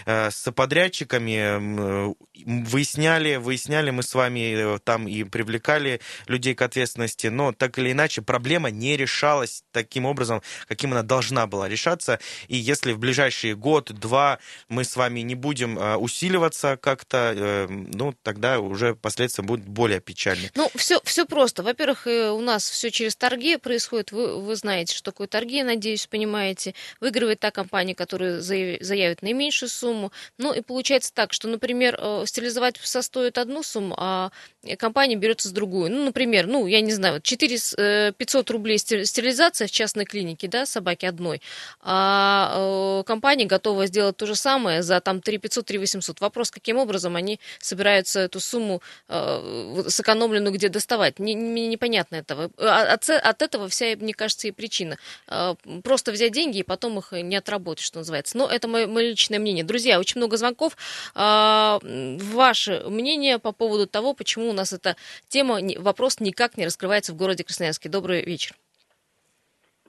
э, 0.05 0.29
с 0.31 0.51
подрядчиками. 0.51 2.13
Выясняли, 2.45 3.37
выясняли 3.37 3.91
мы 3.91 4.03
с 4.03 4.15
вами 4.15 4.75
э, 4.75 4.79
там 4.83 5.07
и 5.07 5.23
привлекали 5.23 5.99
людей 6.27 6.55
к 6.55 6.61
ответственности, 6.61 7.27
но 7.27 7.53
так 7.53 7.79
или 7.79 7.91
иначе 7.91 8.21
проблема 8.21 8.69
не 8.69 8.97
решалась 8.97 9.63
таким 9.71 10.05
образом, 10.05 10.41
каким 10.67 10.91
она 10.91 11.03
должна 11.03 11.47
была 11.47 11.69
решаться. 11.69 12.19
И 12.49 12.57
если 12.57 12.93
в 12.93 12.99
ближайшие 12.99 13.55
год-два 13.55 14.39
мы 14.69 14.83
с 14.83 14.97
вами 14.97 15.21
не 15.23 15.35
будем 15.35 15.77
усиливаться 16.01 16.77
как-то, 16.77 17.67
ну, 17.69 18.13
тогда 18.23 18.59
уже 18.59 18.93
последствия 18.93 19.43
будут 19.43 19.65
более 19.65 19.99
печальны. 19.99 20.51
Ну, 20.55 20.69
все, 20.75 20.99
все 21.03 21.25
просто. 21.25 21.63
Во-первых, 21.63 22.07
у 22.07 22.41
нас 22.41 22.56
нас 22.57 22.69
все 22.69 22.89
через 22.89 23.15
торги 23.15 23.57
происходит. 23.57 24.11
Вы, 24.11 24.41
вы 24.41 24.55
знаете, 24.55 24.95
что 24.95 25.11
такое 25.11 25.27
торги, 25.27 25.61
надеюсь, 25.61 26.07
понимаете. 26.07 26.73
Выигрывает 26.99 27.39
та 27.39 27.51
компания, 27.51 27.93
которая 27.93 28.41
заявит 28.41 29.21
наименьшую 29.21 29.69
сумму. 29.69 30.11
Ну 30.39 30.53
и 30.53 30.61
получается 30.61 31.13
так, 31.13 31.33
что, 31.33 31.47
например, 31.47 31.97
э, 31.99 32.23
стилизовать 32.25 32.77
стоит 32.83 33.37
одну 33.37 33.61
сумму, 33.61 33.95
а 33.97 34.31
компания 34.79 35.15
берется 35.15 35.49
с 35.49 35.51
другую. 35.51 35.91
Ну, 35.91 36.05
например, 36.05 36.47
ну, 36.47 36.65
я 36.65 36.81
не 36.81 36.93
знаю, 36.93 37.21
4 37.21 38.13
500 38.17 38.49
э, 38.49 38.53
рублей 38.53 38.79
стерилизация 38.79 39.67
в 39.67 39.71
частной 39.71 40.05
клинике, 40.05 40.47
да, 40.47 40.65
собаки 40.65 41.05
одной, 41.05 41.41
а 41.81 43.01
э, 43.01 43.03
компания 43.05 43.45
готова 43.45 43.85
сделать 43.85 44.17
то 44.17 44.25
же 44.25 44.35
самое 44.35 44.81
за 44.81 44.99
там 44.99 45.21
3 45.21 45.37
500, 45.37 45.65
3 45.65 45.77
800. 45.77 46.21
Вопрос, 46.21 46.49
каким 46.49 46.77
образом 46.77 47.15
они 47.15 47.39
собираются 47.59 48.21
эту 48.21 48.39
сумму 48.39 48.81
сэкономленную 49.07 50.53
где 50.53 50.69
доставать. 50.69 51.19
Не, 51.19 51.35
не, 51.35 51.67
непонятно 51.67 52.15
этого. 52.15 52.46
А, 52.57 52.93
от, 52.93 53.09
от 53.09 53.41
этого 53.41 53.67
вся, 53.67 53.95
мне 53.97 54.13
кажется, 54.13 54.47
и 54.47 54.51
причина. 54.51 54.97
А, 55.27 55.55
просто 55.83 56.11
взять 56.11 56.31
деньги 56.31 56.59
и 56.59 56.63
потом 56.63 56.97
их 56.99 57.11
не 57.11 57.35
отработать, 57.35 57.83
что 57.83 57.99
называется. 57.99 58.37
Но 58.37 58.47
это 58.47 58.67
мое, 58.67 58.87
мое 58.87 59.09
личное 59.09 59.39
мнение. 59.39 59.63
Друзья, 59.63 59.99
очень 59.99 60.19
много 60.19 60.37
звонков. 60.37 60.77
А, 61.15 61.79
ваше 61.83 62.83
мнение 62.87 63.39
по 63.39 63.51
поводу 63.51 63.87
того, 63.87 64.13
почему 64.13 64.49
у 64.49 64.53
нас 64.53 64.73
эта 64.73 64.95
тема, 65.27 65.59
вопрос 65.77 66.19
никак 66.19 66.57
не 66.57 66.65
раскрывается 66.65 67.13
в 67.13 67.15
городе 67.15 67.43
Красноярске. 67.43 67.89
Добрый 67.89 68.23
вечер. 68.23 68.55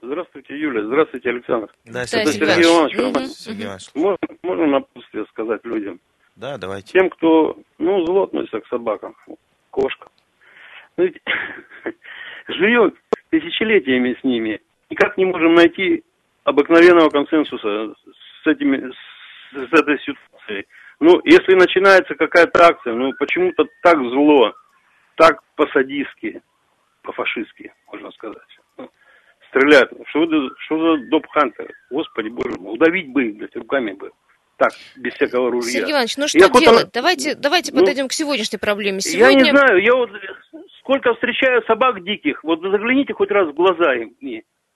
Здравствуйте, 0.01 0.57
Юля. 0.57 0.85
Здравствуйте, 0.85 1.31
Александр. 1.31 1.75
Да, 1.85 2.07
Сергей, 2.07 2.33
Сергей 2.33 2.65
Иванович. 2.65 2.97
Угу. 2.97 3.27
Сергей 3.27 3.65
Иванович. 3.65 3.91
Можно, 3.95 4.19
можно 4.43 4.67
напутствие 4.67 5.25
сказать 5.31 5.65
людям? 5.65 6.01
Да, 6.37 6.57
давайте. 6.57 6.93
Тем, 6.93 7.11
кто, 7.11 7.59
ну, 7.79 8.07
зло 8.07 8.25
относится 8.25 8.61
к 8.61 8.67
собакам, 8.69 9.17
кошкам. 9.71 10.11
Ну, 10.97 11.05
ведь 11.05 11.21
живем 12.49 12.95
тысячелетиями 13.31 14.17
с 14.21 14.25
ними. 14.25 14.61
Никак 14.91 15.17
не 15.17 15.27
можем 15.27 15.55
найти 15.55 16.03
обыкновенного 16.45 17.11
консенсуса 17.11 17.95
с, 18.43 18.47
этими, 18.47 18.91
с 19.53 19.73
этой 19.73 19.99
ситуацией. 20.01 20.67
Ну, 21.01 21.21
если 21.25 21.55
начинается 21.55 22.15
какая-то 22.15 22.67
акция, 22.67 22.95
ну, 22.95 23.13
почему-то 23.19 23.67
так 23.83 23.99
зло, 23.99 24.53
так 25.17 25.43
по-садистски, 25.57 26.41
по-фашистски, 27.03 27.73
можно 27.93 28.11
сказать. 28.13 28.59
Ну, 28.79 28.91
стреляют. 29.51 29.93
Что, 30.07 30.27
что 30.59 30.97
за 30.97 31.05
доп-хантер? 31.09 31.71
Господи, 31.91 32.29
боже 32.29 32.59
мой, 32.59 32.75
удавить 32.75 33.13
бы 33.13 33.27
их, 33.27 33.37
блядь, 33.37 33.57
руками 33.57 33.93
бы 33.93 34.11
так, 34.59 34.73
без 34.97 35.15
всякого 35.15 35.51
ружья. 35.51 35.71
Сергей 35.71 35.93
Иванович, 35.93 36.17
ну 36.17 36.29
что 36.29 36.39
я 36.39 36.49
делать? 36.49 36.65
Потом... 36.65 36.91
Давайте, 36.93 37.35
давайте 37.37 37.73
ну, 37.73 37.81
подойдем 37.81 38.09
к 38.09 38.13
сегодняшней 38.13 38.59
проблеме. 38.59 39.01
Сегодня... 39.01 39.39
Я 39.39 39.45
не 39.45 39.51
знаю, 39.51 39.83
я 39.83 39.95
вот 39.95 40.11
сколько 40.89 41.13
встречаю 41.15 41.63
собак 41.67 42.03
диких, 42.03 42.43
вот 42.43 42.61
загляните 42.63 43.13
хоть 43.13 43.31
раз 43.31 43.49
в 43.49 43.53
глаза 43.55 43.95
им. 43.95 44.17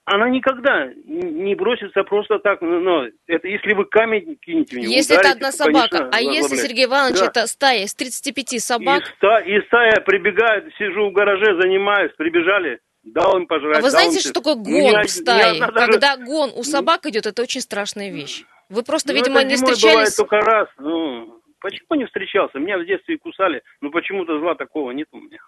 Она 0.05 0.29
никогда 0.29 0.91
не 1.05 1.55
бросится 1.55 2.03
просто 2.03 2.37
так, 2.37 2.61
но 2.61 3.05
это 3.25 3.47
если 3.47 3.73
вы 3.73 3.85
камень 3.85 4.37
кинете 4.41 4.75
в 4.75 4.79
него. 4.79 4.91
Если 4.91 5.13
ударите, 5.13 5.29
это 5.29 5.37
одна 5.37 5.51
собака, 5.51 5.97
конечно, 5.97 6.17
а 6.17 6.21
если, 6.21 6.55
Сергей 6.57 6.85
Иванович, 6.85 7.19
да. 7.19 7.25
это 7.27 7.47
стая 7.47 7.83
из 7.85 7.95
35 7.95 8.61
собак? 8.61 9.01
И, 9.01 9.05
ста, 9.15 9.39
и 9.39 9.61
стая 9.67 10.01
прибегает, 10.01 10.65
сижу 10.77 11.09
в 11.09 11.13
гараже, 11.13 11.59
занимаюсь, 11.59 12.11
прибежали, 12.17 12.79
дал 13.03 13.37
им 13.37 13.47
пожрать. 13.47 13.79
А 13.79 13.81
вы 13.81 13.89
знаете, 13.89 14.19
что 14.19 14.33
такое 14.33 14.55
гон 14.55 15.03
в 15.03 15.09
стае? 15.09 15.59
Когда 15.59 16.17
гон 16.17 16.51
у 16.53 16.63
собак 16.63 17.05
идет, 17.05 17.25
это 17.25 17.41
очень 17.41 17.61
страшная 17.61 18.11
вещь. 18.11 18.43
Вы 18.69 18.83
просто, 18.83 19.13
ну, 19.13 19.19
видимо, 19.19 19.43
не 19.43 19.55
встречались... 19.55 19.83
бывает 19.83 20.15
только 20.17 20.37
раз, 20.41 20.67
ну... 20.77 21.39
Почему 21.63 21.95
не 21.95 22.05
встречался? 22.05 22.59
Меня 22.59 22.77
в 22.77 22.85
детстве 22.85 23.17
кусали, 23.17 23.63
но 23.79 23.89
почему-то 23.89 24.37
зла 24.37 24.53
такого 24.53 24.91
нет 24.91 25.07
у 25.13 25.17
меня. 25.21 25.39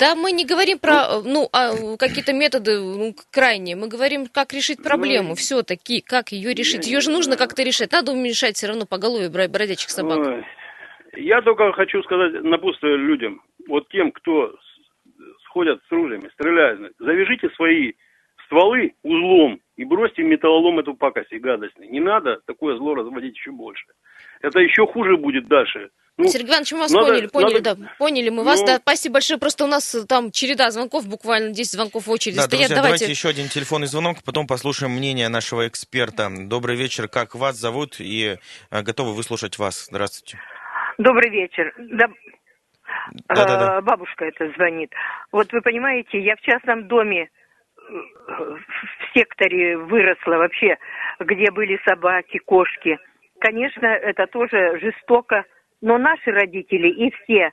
Да, 0.00 0.14
мы 0.14 0.32
не 0.32 0.46
говорим 0.46 0.78
про 0.78 1.20
ну, 1.22 1.50
а, 1.52 1.98
какие-то 1.98 2.32
методы 2.32 2.80
ну, 2.80 3.14
крайние. 3.30 3.76
Мы 3.76 3.88
говорим, 3.88 4.26
как 4.26 4.54
решить 4.54 4.82
проблему 4.82 5.28
ну, 5.28 5.34
все-таки, 5.34 6.00
как 6.00 6.32
ее 6.32 6.54
решить. 6.54 6.86
Ее 6.86 7.00
же 7.00 7.10
нужно 7.10 7.36
как-то 7.36 7.62
решать. 7.62 7.92
Надо 7.92 8.12
уменьшать 8.12 8.56
все 8.56 8.68
равно 8.68 8.86
по 8.86 8.96
голове 8.96 9.28
бродячих 9.28 9.90
собак. 9.90 10.18
Ой. 10.18 10.46
Я 11.16 11.42
только 11.42 11.70
хочу 11.74 12.02
сказать 12.04 12.42
напутствие 12.42 12.96
людям, 12.96 13.42
вот 13.68 13.86
тем, 13.90 14.12
кто 14.12 14.50
сходят 15.44 15.78
с 15.86 15.92
ружьями, 15.92 16.30
стреляют, 16.32 16.94
завяжите 16.98 17.50
свои 17.50 17.92
стволы 18.54 18.94
узлом 19.02 19.60
и 19.76 19.84
бросьте 19.84 20.22
металлолом 20.22 20.78
эту 20.78 20.94
пакость 20.94 21.32
и 21.32 21.38
гадость. 21.38 21.76
Не 21.78 22.00
надо 22.00 22.38
такое 22.46 22.76
зло 22.76 22.94
разводить 22.94 23.36
еще 23.36 23.50
больше. 23.50 23.84
Это 24.40 24.60
еще 24.60 24.86
хуже 24.86 25.16
будет 25.16 25.48
дальше. 25.48 25.90
Ну, 26.16 26.26
Сергей 26.28 26.50
Иванович, 26.50 26.72
мы 26.72 26.78
вас 26.78 26.92
надо, 26.92 27.08
поняли, 27.08 27.26
поняли, 27.26 27.54
надо... 27.54 27.74
да, 27.74 27.90
поняли 27.98 28.28
мы 28.28 28.44
вас, 28.44 28.60
ну, 28.60 28.66
да, 28.66 28.76
спасибо 28.76 29.14
большое, 29.14 29.40
просто 29.40 29.64
у 29.64 29.66
нас 29.66 29.96
э, 29.96 30.06
там 30.06 30.30
череда 30.30 30.70
звонков, 30.70 31.08
буквально 31.08 31.52
10 31.52 31.72
звонков 31.72 32.06
в 32.06 32.10
очереди 32.12 32.36
да, 32.36 32.42
стоят, 32.42 32.68
друзья, 32.68 32.76
давайте... 32.76 33.04
давайте 33.06 33.10
еще 33.10 33.28
один 33.30 33.48
телефонный 33.48 33.88
звонок, 33.88 34.18
потом 34.24 34.46
послушаем 34.46 34.92
мнение 34.92 35.28
нашего 35.28 35.66
эксперта. 35.66 36.30
Добрый 36.30 36.76
вечер, 36.76 37.08
как 37.08 37.34
вас 37.34 37.56
зовут 37.56 37.96
и 37.98 38.36
э, 38.70 38.82
готовы 38.82 39.12
выслушать 39.12 39.58
вас, 39.58 39.86
здравствуйте. 39.86 40.38
Добрый 40.98 41.30
вечер, 41.30 41.74
да... 41.78 42.06
Да, 43.26 43.44
да, 43.44 43.58
да. 43.58 43.80
Бабушка 43.80 44.24
это 44.24 44.52
звонит. 44.52 44.92
Вот 45.32 45.52
вы 45.52 45.62
понимаете, 45.62 46.20
я 46.20 46.36
в 46.36 46.40
частном 46.42 46.86
доме 46.86 47.28
в 47.88 49.14
секторе 49.14 49.76
выросла 49.76 50.36
вообще, 50.36 50.78
где 51.20 51.50
были 51.50 51.80
собаки, 51.86 52.38
кошки. 52.38 52.98
Конечно, 53.40 53.86
это 53.86 54.26
тоже 54.26 54.78
жестоко, 54.80 55.44
но 55.80 55.98
наши 55.98 56.30
родители 56.30 56.88
и 56.88 57.10
все, 57.10 57.52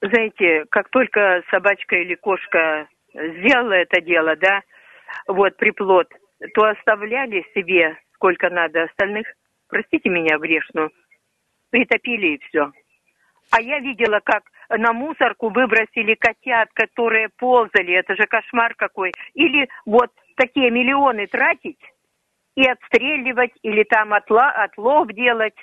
знаете, 0.00 0.64
как 0.70 0.88
только 0.90 1.42
собачка 1.50 1.96
или 1.96 2.14
кошка 2.14 2.88
сделала 3.12 3.74
это 3.74 4.00
дело, 4.00 4.36
да, 4.36 4.62
вот 5.26 5.56
приплод, 5.56 6.08
то 6.54 6.64
оставляли 6.64 7.44
себе 7.54 7.96
сколько 8.20 8.50
надо 8.50 8.82
остальных, 8.82 9.26
простите 9.68 10.10
меня 10.10 10.36
грешную, 10.36 10.90
притопили 11.70 12.34
и 12.34 12.38
все. 12.44 12.70
А 13.50 13.60
я 13.62 13.78
видела, 13.78 14.20
как 14.22 14.42
на 14.78 14.92
мусорку 14.92 15.50
выбросили 15.50 16.14
котят, 16.14 16.68
которые 16.72 17.28
ползали. 17.36 17.94
Это 17.94 18.14
же 18.14 18.26
кошмар 18.26 18.74
какой. 18.76 19.12
Или 19.34 19.68
вот 19.84 20.10
такие 20.36 20.70
миллионы 20.70 21.26
тратить 21.26 21.80
и 22.56 22.68
отстреливать, 22.68 23.52
или 23.62 23.84
там 23.84 24.12
отлов 24.14 25.08
делать. 25.08 25.54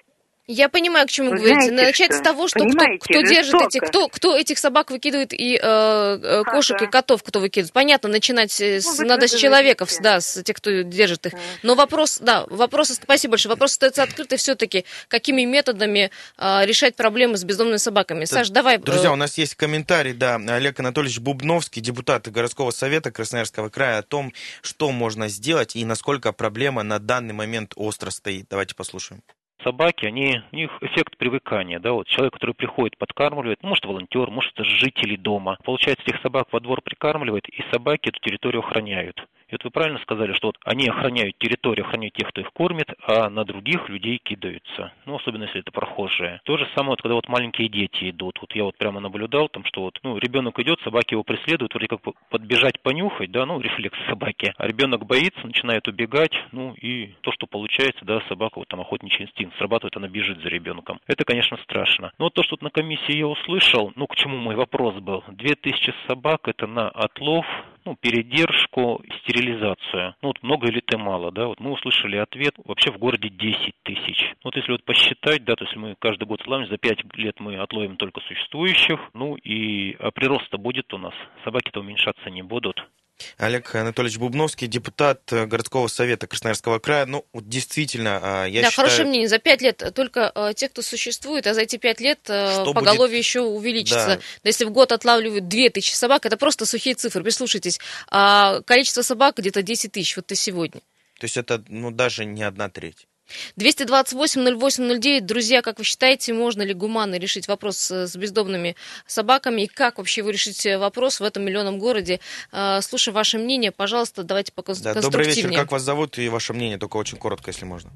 Я 0.49 0.69
понимаю, 0.69 1.05
к 1.07 1.09
чему 1.09 1.31
вы 1.31 1.39
говорите. 1.39 1.71
Начать 1.71 2.13
что? 2.13 2.19
с 2.19 2.21
того, 2.21 2.47
что 2.47 2.59
кто, 2.59 2.85
кто 3.01 3.21
держит 3.21 3.55
эти, 3.55 3.79
кто, 3.79 4.07
кто 4.07 4.37
этих 4.37 4.57
собак 4.57 4.91
выкидывает 4.91 5.33
и 5.33 5.59
э, 5.61 5.61
э 5.61 6.43
кошек 6.45 6.77
ага. 6.77 6.85
и 6.85 6.89
котов, 6.89 7.21
кто 7.21 7.41
выкидывает. 7.41 7.73
Понятно, 7.73 8.07
начинать 8.07 8.53
с, 8.53 8.85
ну, 8.97 9.05
надо 9.05 9.27
с 9.27 9.35
человеков, 9.35 9.91
да, 9.99 10.21
с 10.21 10.41
тех, 10.43 10.55
кто 10.55 10.83
держит 10.83 11.25
их. 11.25 11.33
Но 11.63 11.75
вопрос, 11.75 12.19
да, 12.21 12.45
вопрос, 12.49 12.91
спасибо 12.91 13.31
большое. 13.31 13.49
Вопрос 13.51 13.73
остается 13.73 14.03
открытый 14.03 14.37
все-таки, 14.37 14.85
какими 15.09 15.43
методами 15.43 16.11
э, 16.37 16.65
решать 16.65 16.95
проблемы 16.95 17.35
с 17.35 17.43
бездомными 17.43 17.75
собаками. 17.75 18.21
Да, 18.21 18.27
Саш, 18.27 18.47
давай. 18.47 18.77
Э, 18.77 18.79
друзья, 18.79 19.11
у 19.11 19.17
нас 19.17 19.37
есть 19.37 19.55
комментарий, 19.55 20.13
да, 20.13 20.35
Олег 20.35 20.79
Анатольевич 20.79 21.19
Бубновский, 21.19 21.81
депутат 21.81 22.31
городского 22.31 22.71
совета 22.71 23.11
Красноярского 23.11 23.67
края, 23.67 23.97
о 23.97 24.01
том, 24.01 24.31
что 24.61 24.93
можно 24.93 25.27
сделать 25.27 25.75
и 25.75 25.83
насколько 25.83 26.31
проблема 26.31 26.83
на 26.83 26.99
данный 26.99 27.33
момент 27.33 27.73
остро 27.75 28.11
стоит. 28.11 28.45
Давайте 28.49 28.75
послушаем 28.75 29.21
собаки, 29.63 30.05
они, 30.05 30.41
у 30.51 30.55
них 30.55 30.71
эффект 30.81 31.17
привыкания, 31.17 31.79
да, 31.79 31.93
вот 31.93 32.07
человек, 32.07 32.33
который 32.33 32.55
приходит, 32.55 32.97
подкармливает, 32.97 33.63
может 33.63 33.85
волонтер, 33.85 34.29
может 34.29 34.53
это 34.53 34.63
жители 34.63 35.15
дома, 35.15 35.57
получается, 35.63 36.03
этих 36.05 36.21
собак 36.21 36.47
во 36.51 36.59
двор 36.59 36.81
прикармливает, 36.81 37.47
и 37.49 37.63
собаки 37.71 38.09
эту 38.09 38.19
территорию 38.19 38.61
охраняют. 38.61 39.25
И 39.49 39.53
вот 39.53 39.63
вы 39.63 39.69
правильно 39.69 39.99
сказали, 39.99 40.33
что 40.33 40.47
вот 40.47 40.57
они 40.65 40.87
охраняют 40.87 41.37
территорию, 41.37 41.85
охраняют 41.85 42.15
тех, 42.15 42.27
кто 42.29 42.41
их 42.41 42.51
кормит, 42.51 42.87
а 43.01 43.29
на 43.29 43.45
других 43.45 43.87
людей 43.87 44.19
кидаются. 44.21 44.91
Ну, 45.05 45.15
особенно 45.15 45.43
если 45.43 45.61
это 45.61 45.71
прохожие. 45.71 46.41
То 46.43 46.57
же 46.57 46.67
самое, 46.75 46.91
вот, 46.91 47.01
когда 47.01 47.15
вот 47.15 47.29
маленькие 47.29 47.69
дети 47.69 48.09
идут. 48.09 48.39
Вот 48.41 48.53
я 48.53 48.65
вот 48.65 48.77
прямо 48.77 48.99
наблюдал, 48.99 49.47
там, 49.47 49.63
что 49.65 49.81
вот, 49.81 49.99
ну, 50.03 50.17
ребенок 50.17 50.59
идет, 50.59 50.79
собаки 50.81 51.13
его 51.13 51.23
преследуют, 51.23 51.73
вроде 51.73 51.87
как 51.87 52.01
подбежать, 52.29 52.81
понюхать, 52.81 53.31
да, 53.31 53.45
ну, 53.45 53.59
рефлекс 53.61 53.97
собаки. 54.07 54.53
А 54.57 54.67
ребенок 54.67 55.05
боится, 55.05 55.45
начинает 55.45 55.87
убегать, 55.87 56.33
ну, 56.51 56.73
и 56.73 57.13
то, 57.21 57.31
что 57.31 57.47
получается, 57.47 58.03
да, 58.03 58.21
собака, 58.27 58.59
вот 58.59 58.67
там 58.67 58.81
охотничий 58.81 59.25
инстинкт 59.25 59.57
срабатывает, 59.57 59.95
она 59.95 60.09
бежит 60.09 60.41
за 60.41 60.49
ребенком. 60.49 60.99
Это, 61.07 61.23
конечно, 61.23 61.57
страшно. 61.63 62.11
Но 62.17 62.25
вот 62.25 62.33
то, 62.33 62.43
что 62.43 62.57
на 62.59 62.69
комиссии 62.69 63.17
я 63.17 63.27
услышал, 63.27 63.93
ну, 63.95 64.07
к 64.07 64.15
чему 64.15 64.37
мой 64.37 64.55
вопрос 64.55 64.95
был. 64.95 65.23
Две 65.29 65.55
тысячи 65.55 65.93
собак 66.07 66.47
это 66.47 66.67
на 66.67 66.89
отлов, 66.89 67.45
ну, 67.87 67.95
передержку, 67.95 69.01
стерилизацию. 69.19 70.13
Ну, 70.21 70.27
вот 70.27 70.43
много 70.43 70.67
или 70.67 70.81
ты 70.81 70.97
мало, 70.97 71.31
да? 71.31 71.47
Вот 71.47 71.61
мы 71.61 71.71
услышали 71.71 72.17
ответ, 72.17 72.53
вообще 72.65 72.91
в 72.91 72.97
городе 72.97 73.29
10 73.29 73.73
тысяч. 73.83 74.33
Вот 74.43 74.57
если 74.57 74.73
вот 74.73 74.83
посчитать, 74.83 75.45
да, 75.45 75.55
то 75.55 75.63
есть 75.63 75.77
мы 75.77 75.95
каждый 75.99 76.25
год 76.25 76.41
славим, 76.43 76.67
за 76.67 76.77
5 76.77 77.15
лет 77.15 77.39
мы 77.39 77.55
отловим 77.55 77.95
только 77.95 78.19
существующих, 78.21 78.99
ну 79.13 79.35
и 79.35 79.93
а 79.99 80.11
прирост-то 80.11 80.57
будет 80.57 80.93
у 80.93 80.97
нас, 80.97 81.13
собаки-то 81.45 81.79
уменьшаться 81.79 82.29
не 82.29 82.41
будут. 82.41 82.85
Олег 83.37 83.73
Анатольевич 83.75 84.17
Бубновский, 84.17 84.67
депутат 84.67 85.21
э, 85.31 85.45
городского 85.45 85.87
совета 85.87 86.27
Красноярского 86.27 86.79
края. 86.79 87.05
Ну, 87.05 87.25
вот 87.33 87.47
действительно, 87.47 88.19
а, 88.21 88.45
я 88.45 88.61
да, 88.61 88.69
считаю... 88.69 88.87
хорошее 88.87 89.07
мнение. 89.07 89.27
За 89.27 89.39
пять 89.39 89.61
лет 89.61 89.83
только 89.95 90.31
э, 90.33 90.53
те, 90.55 90.69
кто 90.69 90.81
существует, 90.81 91.47
а 91.47 91.53
за 91.53 91.61
эти 91.61 91.77
пять 91.77 91.99
лет 91.99 92.19
э, 92.27 92.51
Что 92.53 92.73
поголовье 92.73 93.15
будет... 93.15 93.25
еще 93.25 93.41
увеличится. 93.41 94.17
Да. 94.17 94.19
Если 94.43 94.65
в 94.65 94.71
год 94.71 94.91
отлавливают 94.91 95.47
две 95.47 95.69
тысячи 95.69 95.93
собак, 95.93 96.25
это 96.25 96.37
просто 96.37 96.65
сухие 96.65 96.95
цифры. 96.95 97.23
Прислушайтесь. 97.23 97.79
А 98.09 98.61
количество 98.61 99.01
собак 99.01 99.37
где-то 99.37 99.61
10 99.61 99.91
тысяч, 99.91 100.15
вот 100.15 100.31
и 100.31 100.35
сегодня. 100.35 100.81
То 101.19 101.25
есть 101.25 101.37
это 101.37 101.63
ну, 101.67 101.91
даже 101.91 102.25
не 102.25 102.43
одна 102.43 102.69
треть. 102.69 103.07
228-08-09. 103.57 105.21
Друзья, 105.21 105.61
как 105.61 105.79
вы 105.79 105.83
считаете, 105.83 106.33
можно 106.33 106.61
ли 106.61 106.73
гуманно 106.73 107.17
решить 107.17 107.47
вопрос 107.47 107.91
с 107.91 108.15
бездомными 108.15 108.75
собаками? 109.05 109.63
И 109.63 109.67
как 109.67 109.97
вообще 109.97 110.23
вы 110.23 110.33
решите 110.33 110.77
вопрос 110.77 111.19
в 111.19 111.23
этом 111.23 111.43
миллионном 111.43 111.79
городе? 111.79 112.19
А, 112.51 112.81
слушай 112.81 113.13
ваше 113.13 113.37
мнение, 113.37 113.71
пожалуйста, 113.71 114.23
давайте 114.23 114.51
по 114.53 114.63
да, 114.83 114.93
Добрый 114.99 115.25
вечер, 115.25 115.51
как 115.53 115.71
вас 115.71 115.81
зовут 115.81 116.17
и 116.17 116.27
ваше 116.29 116.53
мнение, 116.53 116.77
только 116.77 116.97
очень 116.97 117.17
коротко, 117.17 117.49
если 117.49 117.65
можно. 117.65 117.91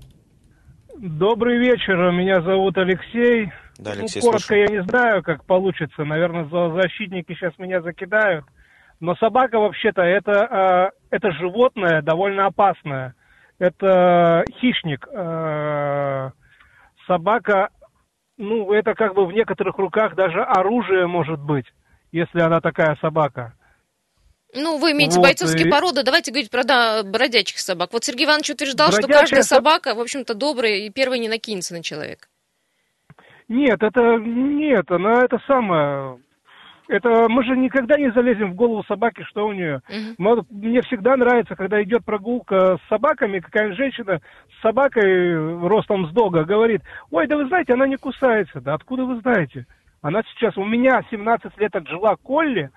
Добрый 0.98 1.58
вечер, 1.58 2.12
меня 2.12 2.42
зовут 2.42 2.78
Алексей. 2.78 3.52
Да, 3.78 3.92
Алексей, 3.92 4.22
ну, 4.22 4.28
коротко 4.28 4.48
слушаю. 4.48 4.68
я 4.70 4.78
не 4.78 4.84
знаю, 4.88 5.24
как 5.24 5.46
получится. 5.46 6.04
Наверное, 6.04 6.48
защитники 6.74 7.34
сейчас 7.34 7.58
меня 7.58 7.82
закидают. 7.82 8.46
Но 9.00 9.16
собака 9.16 9.58
вообще-то 9.58 10.04
это, 10.04 10.92
э, 11.12 11.16
это 11.16 11.32
животное 11.32 12.04
довольно 12.04 12.46
опасное 12.46 13.16
это 13.62 14.44
хищник. 14.60 15.08
Э, 15.14 16.32
собака, 17.06 17.70
ну, 18.38 18.74
это 18.74 18.96
как 18.96 19.14
бы 19.14 19.28
в 19.28 19.32
некоторых 19.32 19.78
руках 19.78 20.16
даже 20.16 20.42
оружие 20.42 21.06
может 21.06 21.40
быть, 21.40 21.66
если 22.12 22.40
она 22.40 22.60
такая 22.60 22.98
собака. 23.02 23.54
Ну, 24.54 24.80
вы 24.80 24.92
имеете 24.94 25.18
вот, 25.18 25.24
бойцовские 25.24 25.68
и... 25.68 25.70
породы, 25.70 26.04
давайте 26.04 26.32
говорить 26.32 26.50
про 26.50 26.64
да, 26.64 27.04
бродячих 27.04 27.60
собак. 27.60 27.94
Вот 27.94 28.04
Сергей 28.04 28.26
Иванович 28.26 28.50
утверждал, 28.50 28.90
Бродячая 28.90 29.10
что 29.10 29.20
каждая 29.20 29.44
собака, 29.44 29.94
в 29.94 30.00
общем-то, 30.00 30.34
добрая 30.34 30.78
и 30.78 30.90
первая 30.90 31.20
не 31.20 31.30
накинется 31.30 31.74
на 31.74 31.84
человека. 31.84 32.28
Нет, 33.48 33.82
это 33.84 34.18
нет, 34.18 34.90
она 34.90 35.24
это 35.24 35.38
самое 35.46 36.20
это 36.92 37.28
мы 37.30 37.44
же 37.44 37.58
никогда 37.58 37.98
не 37.98 38.12
залезем 38.12 38.52
в 38.52 38.56
голову 38.56 38.84
собаки, 38.84 39.24
что 39.24 39.48
у 39.48 39.54
нее. 39.54 39.82
Uh-huh. 39.90 40.46
Мне 40.50 40.82
всегда 40.82 41.16
нравится, 41.16 41.56
когда 41.56 41.82
идет 41.82 42.06
прогулка 42.06 42.78
с 42.78 42.90
собаками, 42.90 43.40
какая 43.40 43.74
женщина 43.74 44.22
с 44.58 44.62
собакой 44.62 45.68
ростом 45.68 46.08
с 46.08 46.12
дога 46.12 46.44
говорит, 46.44 46.82
ой, 47.10 47.28
да 47.28 47.38
вы 47.38 47.48
знаете, 47.48 47.74
она 47.74 47.88
не 47.88 47.98
кусается. 47.98 48.62
Да 48.62 48.74
откуда 48.74 49.06
вы 49.06 49.20
знаете? 49.22 49.66
Она 50.02 50.22
сейчас, 50.24 50.58
у 50.58 50.66
меня 50.66 51.02
17 51.10 51.58
лет 51.58 51.76
отжила 51.76 52.16
Колли, 52.22 52.70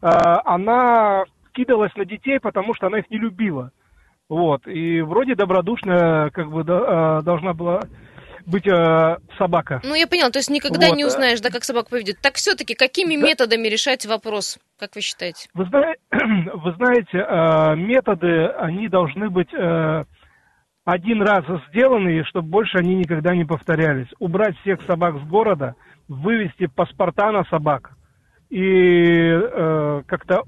э, 0.00 0.06
она 0.44 1.24
кидалась 1.52 1.94
на 1.96 2.04
детей, 2.04 2.40
потому 2.40 2.74
что 2.74 2.86
она 2.86 2.98
их 2.98 3.10
не 3.10 3.18
любила. 3.18 3.70
Вот, 4.28 4.66
и 4.66 5.02
вроде 5.02 5.34
добродушная, 5.34 6.30
как 6.30 6.50
бы, 6.50 6.62
э, 6.62 7.20
должна 7.22 7.52
была 7.52 7.80
быть 8.46 8.66
э, 8.66 9.16
собака. 9.38 9.80
Ну, 9.84 9.94
я 9.94 10.06
поняла, 10.06 10.30
то 10.30 10.38
есть 10.38 10.50
никогда 10.50 10.88
вот. 10.88 10.96
не 10.96 11.04
узнаешь, 11.04 11.40
да, 11.40 11.50
как 11.50 11.64
собака 11.64 11.90
поведет. 11.90 12.20
Так 12.20 12.34
все-таки, 12.34 12.74
какими 12.74 13.16
да. 13.16 13.26
методами 13.28 13.68
решать 13.68 14.06
вопрос, 14.06 14.58
как 14.78 14.94
вы 14.94 15.00
считаете? 15.00 15.48
Вы, 15.54 15.64
зна... 15.66 15.94
вы 16.54 16.72
знаете, 16.74 17.18
э, 17.18 17.76
методы, 17.76 18.46
они 18.58 18.88
должны 18.88 19.30
быть 19.30 19.52
э, 19.52 20.04
один 20.84 21.22
раз 21.22 21.44
сделаны, 21.68 22.24
чтобы 22.24 22.48
больше 22.48 22.78
они 22.78 22.94
никогда 22.94 23.34
не 23.34 23.44
повторялись. 23.44 24.08
Убрать 24.18 24.56
всех 24.60 24.80
собак 24.82 25.16
с 25.16 25.28
города, 25.28 25.74
вывести 26.08 26.66
паспорта 26.66 27.30
на 27.32 27.44
собак 27.44 27.92
и 28.52 28.60
э, 28.60 30.02
как-то, 30.06 30.42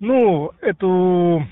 ну, 0.00 0.50
эту 0.62 1.46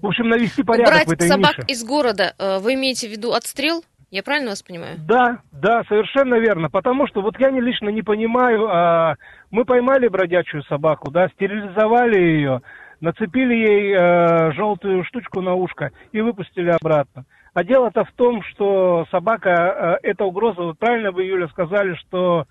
в 0.00 0.06
общем, 0.06 0.28
навести 0.28 0.62
порядок 0.62 0.92
Убрать 0.92 1.08
в 1.08 1.12
этой 1.12 1.28
собак 1.28 1.58
нише. 1.58 1.68
из 1.68 1.84
города, 1.84 2.34
э, 2.38 2.58
вы 2.58 2.74
имеете 2.74 3.08
в 3.08 3.10
виду 3.10 3.32
отстрел? 3.32 3.82
Я 4.10 4.22
правильно 4.22 4.50
вас 4.50 4.62
понимаю? 4.62 4.96
Да, 4.98 5.38
да, 5.50 5.82
совершенно 5.88 6.36
верно. 6.36 6.70
Потому 6.70 7.08
что 7.08 7.22
вот 7.22 7.38
я 7.40 7.50
не 7.50 7.60
лично 7.60 7.88
не 7.88 8.02
понимаю, 8.02 8.68
а, 8.68 9.14
мы 9.50 9.64
поймали 9.64 10.06
бродячую 10.08 10.62
собаку, 10.64 11.10
да, 11.10 11.28
стерилизовали 11.30 12.18
ее, 12.18 12.62
нацепили 13.00 13.54
ей 13.54 13.94
э, 13.94 14.52
желтую 14.52 15.04
штучку 15.04 15.40
на 15.40 15.54
ушко 15.54 15.90
и 16.12 16.20
выпустили 16.20 16.70
обратно. 16.70 17.24
А 17.52 17.64
дело-то 17.64 18.04
в 18.04 18.12
том, 18.12 18.42
что 18.42 19.06
собака 19.10 19.98
э, 20.02 20.08
это 20.10 20.24
угроза. 20.24 20.62
Вот 20.62 20.78
правильно 20.78 21.10
вы, 21.10 21.24
Юля, 21.24 21.48
сказали, 21.48 21.94
что 21.94 22.46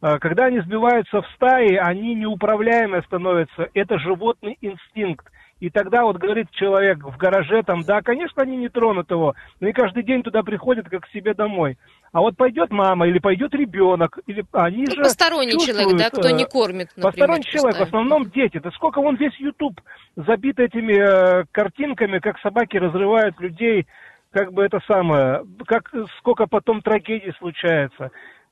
э, 0.00 0.18
когда 0.20 0.46
они 0.46 0.60
сбиваются 0.60 1.22
в 1.22 1.26
стаи, 1.34 1.74
они 1.74 2.14
неуправляемые 2.14 3.02
становятся. 3.02 3.68
Это 3.74 3.98
животный 3.98 4.56
инстинкт. 4.60 5.26
И 5.64 5.70
тогда 5.70 6.02
вот 6.04 6.18
говорит 6.18 6.50
человек 6.50 7.02
в 7.02 7.16
гараже 7.16 7.62
там, 7.62 7.84
да, 7.84 8.02
конечно, 8.02 8.42
они 8.42 8.54
не 8.58 8.68
тронут 8.68 9.10
его, 9.10 9.34
но 9.60 9.68
и 9.68 9.72
каждый 9.72 10.02
день 10.02 10.22
туда 10.22 10.42
приходят 10.42 10.90
как 10.90 11.04
к 11.04 11.08
себе 11.08 11.32
домой. 11.32 11.78
А 12.12 12.20
вот 12.20 12.36
пойдет 12.36 12.70
мама 12.70 13.08
или 13.08 13.18
пойдет 13.18 13.54
ребенок, 13.54 14.18
или 14.26 14.44
они 14.52 14.84
ну, 14.86 14.94
же 14.94 15.02
посторонний 15.04 15.58
человек, 15.58 15.96
да, 15.96 16.10
кто 16.10 16.28
не 16.28 16.44
кормит, 16.44 16.90
например, 16.96 17.12
Посторонний 17.12 17.44
человек, 17.44 17.78
в 17.78 17.82
основном 17.82 18.28
дети. 18.28 18.58
Да 18.58 18.70
сколько 18.72 19.00
вон 19.00 19.16
весь 19.16 19.34
YouTube 19.40 19.80
забит 20.16 20.58
этими 20.60 20.98
э, 20.98 21.44
картинками, 21.50 22.18
как 22.18 22.38
собаки 22.40 22.76
разрывают 22.76 23.40
людей, 23.40 23.86
как 24.32 24.52
бы 24.52 24.64
это 24.64 24.80
самое, 24.86 25.46
как 25.64 25.90
сколько 26.18 26.46
потом 26.46 26.82
трагедий 26.82 27.32
случается. 27.38 28.10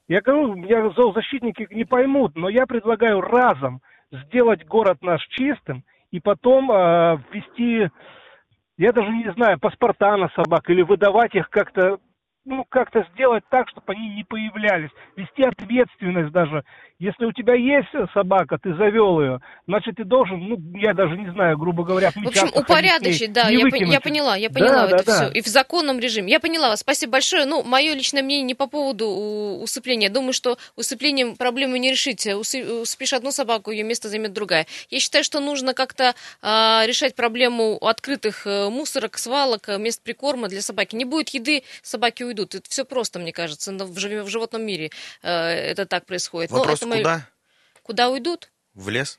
Я 0.08 0.22
говорю, 0.22 0.54
меня 0.54 0.88
зоозащитники 0.96 1.68
не 1.72 1.84
поймут, 1.84 2.36
но 2.36 2.48
я 2.48 2.64
предлагаю 2.64 3.20
разом 3.20 3.82
сделать 4.10 4.64
город 4.64 5.02
наш 5.02 5.20
чистым, 5.28 5.84
и 6.12 6.20
потом 6.20 6.70
э, 6.70 7.18
ввести, 7.32 7.90
я 8.76 8.92
даже 8.92 9.10
не 9.10 9.32
знаю, 9.32 9.58
паспорта 9.58 10.16
на 10.16 10.28
собак 10.28 10.70
или 10.70 10.82
выдавать 10.82 11.34
их 11.34 11.48
как-то 11.50 11.98
ну, 12.44 12.64
как-то 12.68 13.06
сделать 13.14 13.44
так, 13.50 13.68
чтобы 13.68 13.92
они 13.92 14.16
не 14.16 14.24
появлялись. 14.24 14.90
Вести 15.16 15.42
ответственность 15.42 16.32
даже. 16.32 16.64
Если 16.98 17.24
у 17.24 17.32
тебя 17.32 17.54
есть 17.54 17.88
собака, 18.14 18.58
ты 18.62 18.74
завел 18.76 19.20
ее, 19.20 19.40
значит, 19.66 19.96
ты 19.96 20.04
должен, 20.04 20.38
ну, 20.38 20.56
я 20.74 20.92
даже 20.94 21.16
не 21.16 21.30
знаю, 21.32 21.58
грубо 21.58 21.84
говоря, 21.84 22.10
В 22.14 22.28
общем, 22.28 22.50
упорядочить, 22.54 23.32
да, 23.32 23.48
я, 23.48 23.58
я 23.58 24.00
поняла, 24.00 24.36
я 24.36 24.50
поняла 24.50 24.86
да, 24.86 24.96
это 24.96 25.06
да, 25.06 25.14
все. 25.14 25.24
Да. 25.26 25.38
И 25.38 25.40
в 25.40 25.46
законном 25.46 25.98
режиме. 25.98 26.30
Я 26.30 26.40
поняла 26.40 26.68
вас, 26.68 26.80
спасибо 26.80 27.12
большое. 27.12 27.44
Ну, 27.44 27.62
мое 27.62 27.94
личное 27.94 28.22
мнение 28.22 28.44
не 28.44 28.54
по 28.54 28.66
поводу 28.66 29.08
усыпления. 29.08 30.10
Думаю, 30.10 30.32
что 30.32 30.58
усыплением 30.76 31.36
проблему 31.36 31.76
не 31.76 31.90
решить. 31.90 32.26
Усыпишь 32.26 33.12
одну 33.12 33.30
собаку, 33.30 33.70
ее 33.70 33.84
место 33.84 34.08
займет 34.08 34.32
другая. 34.32 34.66
Я 34.90 35.00
считаю, 35.00 35.24
что 35.24 35.40
нужно 35.40 35.74
как-то 35.74 36.14
а, 36.40 36.84
решать 36.86 37.14
проблему 37.14 37.78
открытых 37.80 38.46
э, 38.46 38.68
мусорок, 38.68 39.18
свалок, 39.18 39.68
э, 39.68 39.78
мест 39.78 40.02
прикорма 40.02 40.48
для 40.48 40.62
собаки. 40.62 40.94
Не 40.96 41.04
будет 41.04 41.30
еды, 41.30 41.62
собаки 41.82 42.22
уйдут. 42.22 42.31
Это 42.40 42.60
все 42.68 42.84
просто, 42.84 43.18
мне 43.18 43.32
кажется. 43.32 43.72
В 43.72 44.28
животном 44.28 44.62
мире 44.62 44.90
э, 45.22 45.30
это 45.30 45.86
так 45.86 46.06
происходит. 46.06 46.50
Вопрос 46.50 46.80
Но 46.82 46.88
это 46.88 46.96
куда? 46.98 47.12
Мое... 47.14 47.28
Куда 47.82 48.08
уйдут? 48.10 48.51
В 48.74 48.88
лес? 48.88 49.18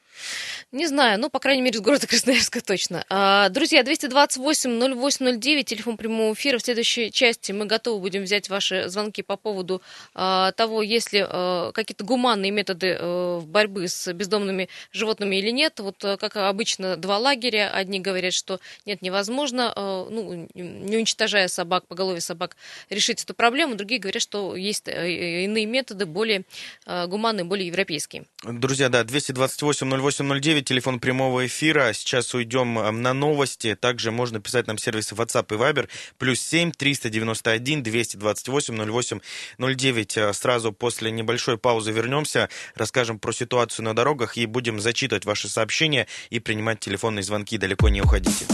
Не 0.71 0.87
знаю, 0.87 1.19
ну, 1.19 1.29
по 1.29 1.37
крайней 1.37 1.61
мере, 1.61 1.77
из 1.77 1.81
города 1.81 2.07
Красноярска 2.07 2.59
точно. 2.61 3.05
А, 3.07 3.49
друзья, 3.49 3.83
228-0809, 3.83 5.63
телефон 5.63 5.95
прямого 5.95 6.33
эфира. 6.33 6.57
В 6.57 6.63
следующей 6.63 7.11
части 7.11 7.51
мы 7.51 7.67
готовы 7.67 8.01
будем 8.01 8.23
взять 8.23 8.49
ваши 8.49 8.89
звонки 8.89 9.21
по 9.21 9.37
поводу 9.37 9.83
а, 10.15 10.53
того, 10.53 10.81
есть 10.81 11.13
ли 11.13 11.23
а, 11.23 11.71
какие-то 11.71 12.03
гуманные 12.03 12.49
методы 12.49 12.97
борьбы 13.43 13.87
с 13.87 14.11
бездомными 14.11 14.69
животными 14.91 15.35
или 15.35 15.51
нет. 15.51 15.79
Вот, 15.79 15.97
как 15.99 16.35
обычно, 16.35 16.97
два 16.97 17.19
лагеря. 17.19 17.69
Одни 17.71 17.99
говорят, 17.99 18.33
что 18.33 18.59
нет, 18.87 19.03
невозможно, 19.03 19.71
ну, 19.75 20.49
не 20.55 20.97
уничтожая 20.97 21.47
собак, 21.47 21.85
поголовье 21.85 22.21
собак, 22.21 22.57
решить 22.89 23.21
эту 23.21 23.35
проблему. 23.35 23.75
Другие 23.75 24.01
говорят, 24.01 24.23
что 24.23 24.55
есть 24.55 24.87
иные 24.87 25.67
методы, 25.67 26.07
более 26.07 26.43
гуманные, 26.87 27.43
более 27.43 27.67
европейские. 27.67 28.25
Друзья, 28.43 28.89
да, 28.89 29.03
228-0809, 29.45 30.61
телефон 30.61 30.99
прямого 30.99 31.45
эфира. 31.45 31.93
Сейчас 31.93 32.33
уйдем 32.33 32.79
э, 32.79 32.91
на 32.91 33.13
новости. 33.13 33.75
Также 33.75 34.11
можно 34.11 34.39
писать 34.39 34.67
нам 34.67 34.77
сервисы 34.77 35.15
WhatsApp 35.15 35.53
и 35.53 35.57
Viber. 35.57 35.89
Плюс 36.17 36.39
7 36.39 36.71
391 36.71 37.83
228 37.83 38.91
08 38.91 39.19
09. 39.57 40.35
Сразу 40.35 40.71
после 40.71 41.11
небольшой 41.11 41.57
паузы 41.57 41.91
вернемся, 41.91 42.49
расскажем 42.75 43.19
про 43.19 43.31
ситуацию 43.31 43.85
на 43.85 43.95
дорогах 43.95 44.37
и 44.37 44.45
будем 44.45 44.79
зачитывать 44.79 45.25
ваши 45.25 45.47
сообщения 45.47 46.07
и 46.29 46.39
принимать 46.39 46.79
телефонные 46.79 47.23
звонки. 47.23 47.57
Далеко 47.57 47.89
не 47.89 48.01
уходите. 48.01 48.45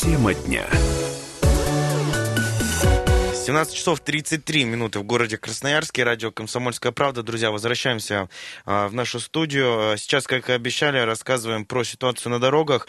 Тема 0.00 0.34
дня. 0.34 0.66
17 3.46 3.76
часов 3.76 4.00
33 4.00 4.64
минуты 4.64 4.98
в 4.98 5.04
городе 5.04 5.38
Красноярске. 5.38 6.02
Радио 6.02 6.32
«Комсомольская 6.32 6.90
правда». 6.90 7.22
Друзья, 7.22 7.52
возвращаемся 7.52 8.28
а, 8.64 8.88
в 8.88 8.94
нашу 8.94 9.20
студию. 9.20 9.96
Сейчас, 9.98 10.26
как 10.26 10.50
и 10.50 10.52
обещали, 10.52 10.98
рассказываем 10.98 11.64
про 11.64 11.84
ситуацию 11.84 12.32
на 12.32 12.40
дорогах. 12.40 12.88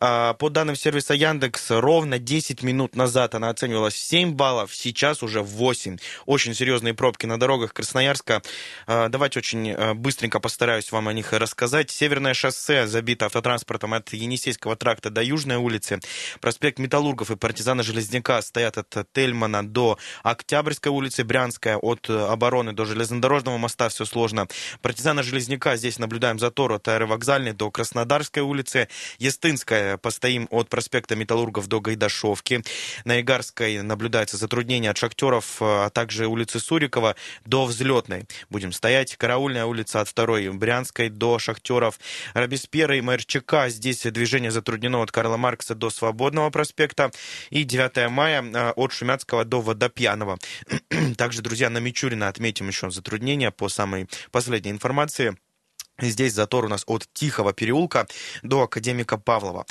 А, 0.00 0.32
по 0.32 0.48
данным 0.48 0.74
сервиса 0.74 1.12
Яндекс, 1.12 1.66
ровно 1.72 2.18
10 2.18 2.62
минут 2.62 2.96
назад 2.96 3.34
она 3.34 3.50
оценивалась 3.50 3.92
в 3.92 3.98
7 3.98 4.32
баллов, 4.32 4.74
сейчас 4.74 5.22
уже 5.22 5.42
8. 5.42 5.98
Очень 6.24 6.54
серьезные 6.54 6.94
пробки 6.94 7.26
на 7.26 7.38
дорогах 7.38 7.74
Красноярска. 7.74 8.40
А, 8.86 9.10
давайте 9.10 9.40
очень 9.40 9.94
быстренько 9.96 10.40
постараюсь 10.40 10.90
вам 10.92 11.08
о 11.08 11.12
них 11.12 11.34
рассказать. 11.34 11.90
Северное 11.90 12.32
шоссе 12.32 12.86
забито 12.86 13.26
автотранспортом 13.26 13.92
от 13.92 14.10
Енисейского 14.14 14.76
тракта 14.76 15.10
до 15.10 15.22
Южной 15.22 15.56
улицы. 15.56 16.00
Проспект 16.40 16.78
Металлургов 16.78 17.30
и 17.30 17.36
партизана 17.36 17.82
Железняка 17.82 18.40
стоят 18.40 18.78
от 18.78 19.12
Тельмана 19.12 19.68
до 19.68 19.89
Октябрьской 20.22 20.92
улицы, 20.92 21.24
Брянская, 21.24 21.76
от 21.76 22.08
э, 22.08 22.26
обороны 22.26 22.72
до 22.72 22.84
железнодорожного 22.84 23.58
моста 23.58 23.88
все 23.88 24.04
сложно. 24.04 24.46
Партизана 24.82 25.22
Железняка 25.22 25.76
здесь 25.76 25.98
наблюдаем 25.98 26.38
затор 26.38 26.72
от 26.72 26.88
аэровокзальной 26.88 27.52
до 27.52 27.70
Краснодарской 27.70 28.42
улицы. 28.42 28.88
Естынская 29.18 29.96
постоим 29.96 30.46
от 30.50 30.68
проспекта 30.68 31.16
Металлургов 31.16 31.66
до 31.66 31.80
Гайдашовки. 31.80 32.62
На 33.04 33.20
Игарской 33.20 33.82
наблюдается 33.82 34.36
затруднение 34.36 34.90
от 34.90 34.98
шахтеров, 34.98 35.60
э, 35.60 35.64
а 35.64 35.90
также 35.90 36.26
улицы 36.26 36.60
Сурикова 36.60 37.16
до 37.44 37.64
Взлетной. 37.64 38.26
Будем 38.50 38.72
стоять. 38.72 39.16
Караульная 39.16 39.64
улица 39.64 40.00
от 40.00 40.08
второй 40.08 40.48
Брянской 40.50 41.08
до 41.08 41.38
шахтеров. 41.38 41.98
Робеспьера 42.34 42.96
и 42.96 43.00
МРЧК. 43.00 43.68
Здесь 43.68 44.02
движение 44.02 44.50
затруднено 44.50 45.02
от 45.02 45.10
Карла 45.12 45.36
Маркса 45.36 45.74
до 45.74 45.90
Свободного 45.90 46.50
проспекта. 46.50 47.10
И 47.50 47.64
9 47.64 48.10
мая 48.10 48.42
э, 48.42 48.72
от 48.76 48.92
Шумяцкого 48.92 49.44
до 49.44 49.60
ВД 49.60 49.79
до 49.80 49.88
пьяного. 49.88 50.38
Также, 51.16 51.42
друзья, 51.42 51.68
на 51.70 51.78
Мичурина 51.78 52.28
отметим 52.28 52.68
еще 52.68 52.92
затруднения 52.92 53.50
по 53.50 53.68
самой 53.68 54.08
последней 54.30 54.70
информации. 54.70 55.36
Здесь 55.98 56.32
затор 56.32 56.64
у 56.64 56.68
нас 56.68 56.84
от 56.86 57.06
Тихого 57.12 57.52
переулка 57.52 58.06
до 58.42 58.62
Академика 58.62 59.18
Павлова. 59.18 59.66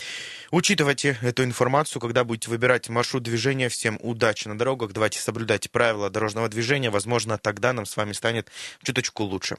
Учитывайте 0.51 1.17
эту 1.21 1.43
информацию, 1.43 2.01
когда 2.01 2.23
будете 2.23 2.49
выбирать 2.49 2.89
маршрут 2.89 3.23
движения. 3.23 3.69
Всем 3.69 3.97
удачи 4.01 4.47
на 4.47 4.57
дорогах. 4.57 4.91
Давайте 4.91 5.19
соблюдать 5.19 5.71
правила 5.71 6.09
дорожного 6.09 6.49
движения. 6.49 6.91
Возможно, 6.91 7.37
тогда 7.37 7.73
нам 7.73 7.85
с 7.85 7.97
вами 7.97 8.11
станет 8.11 8.51
чуточку 8.83 9.23
лучше. 9.23 9.57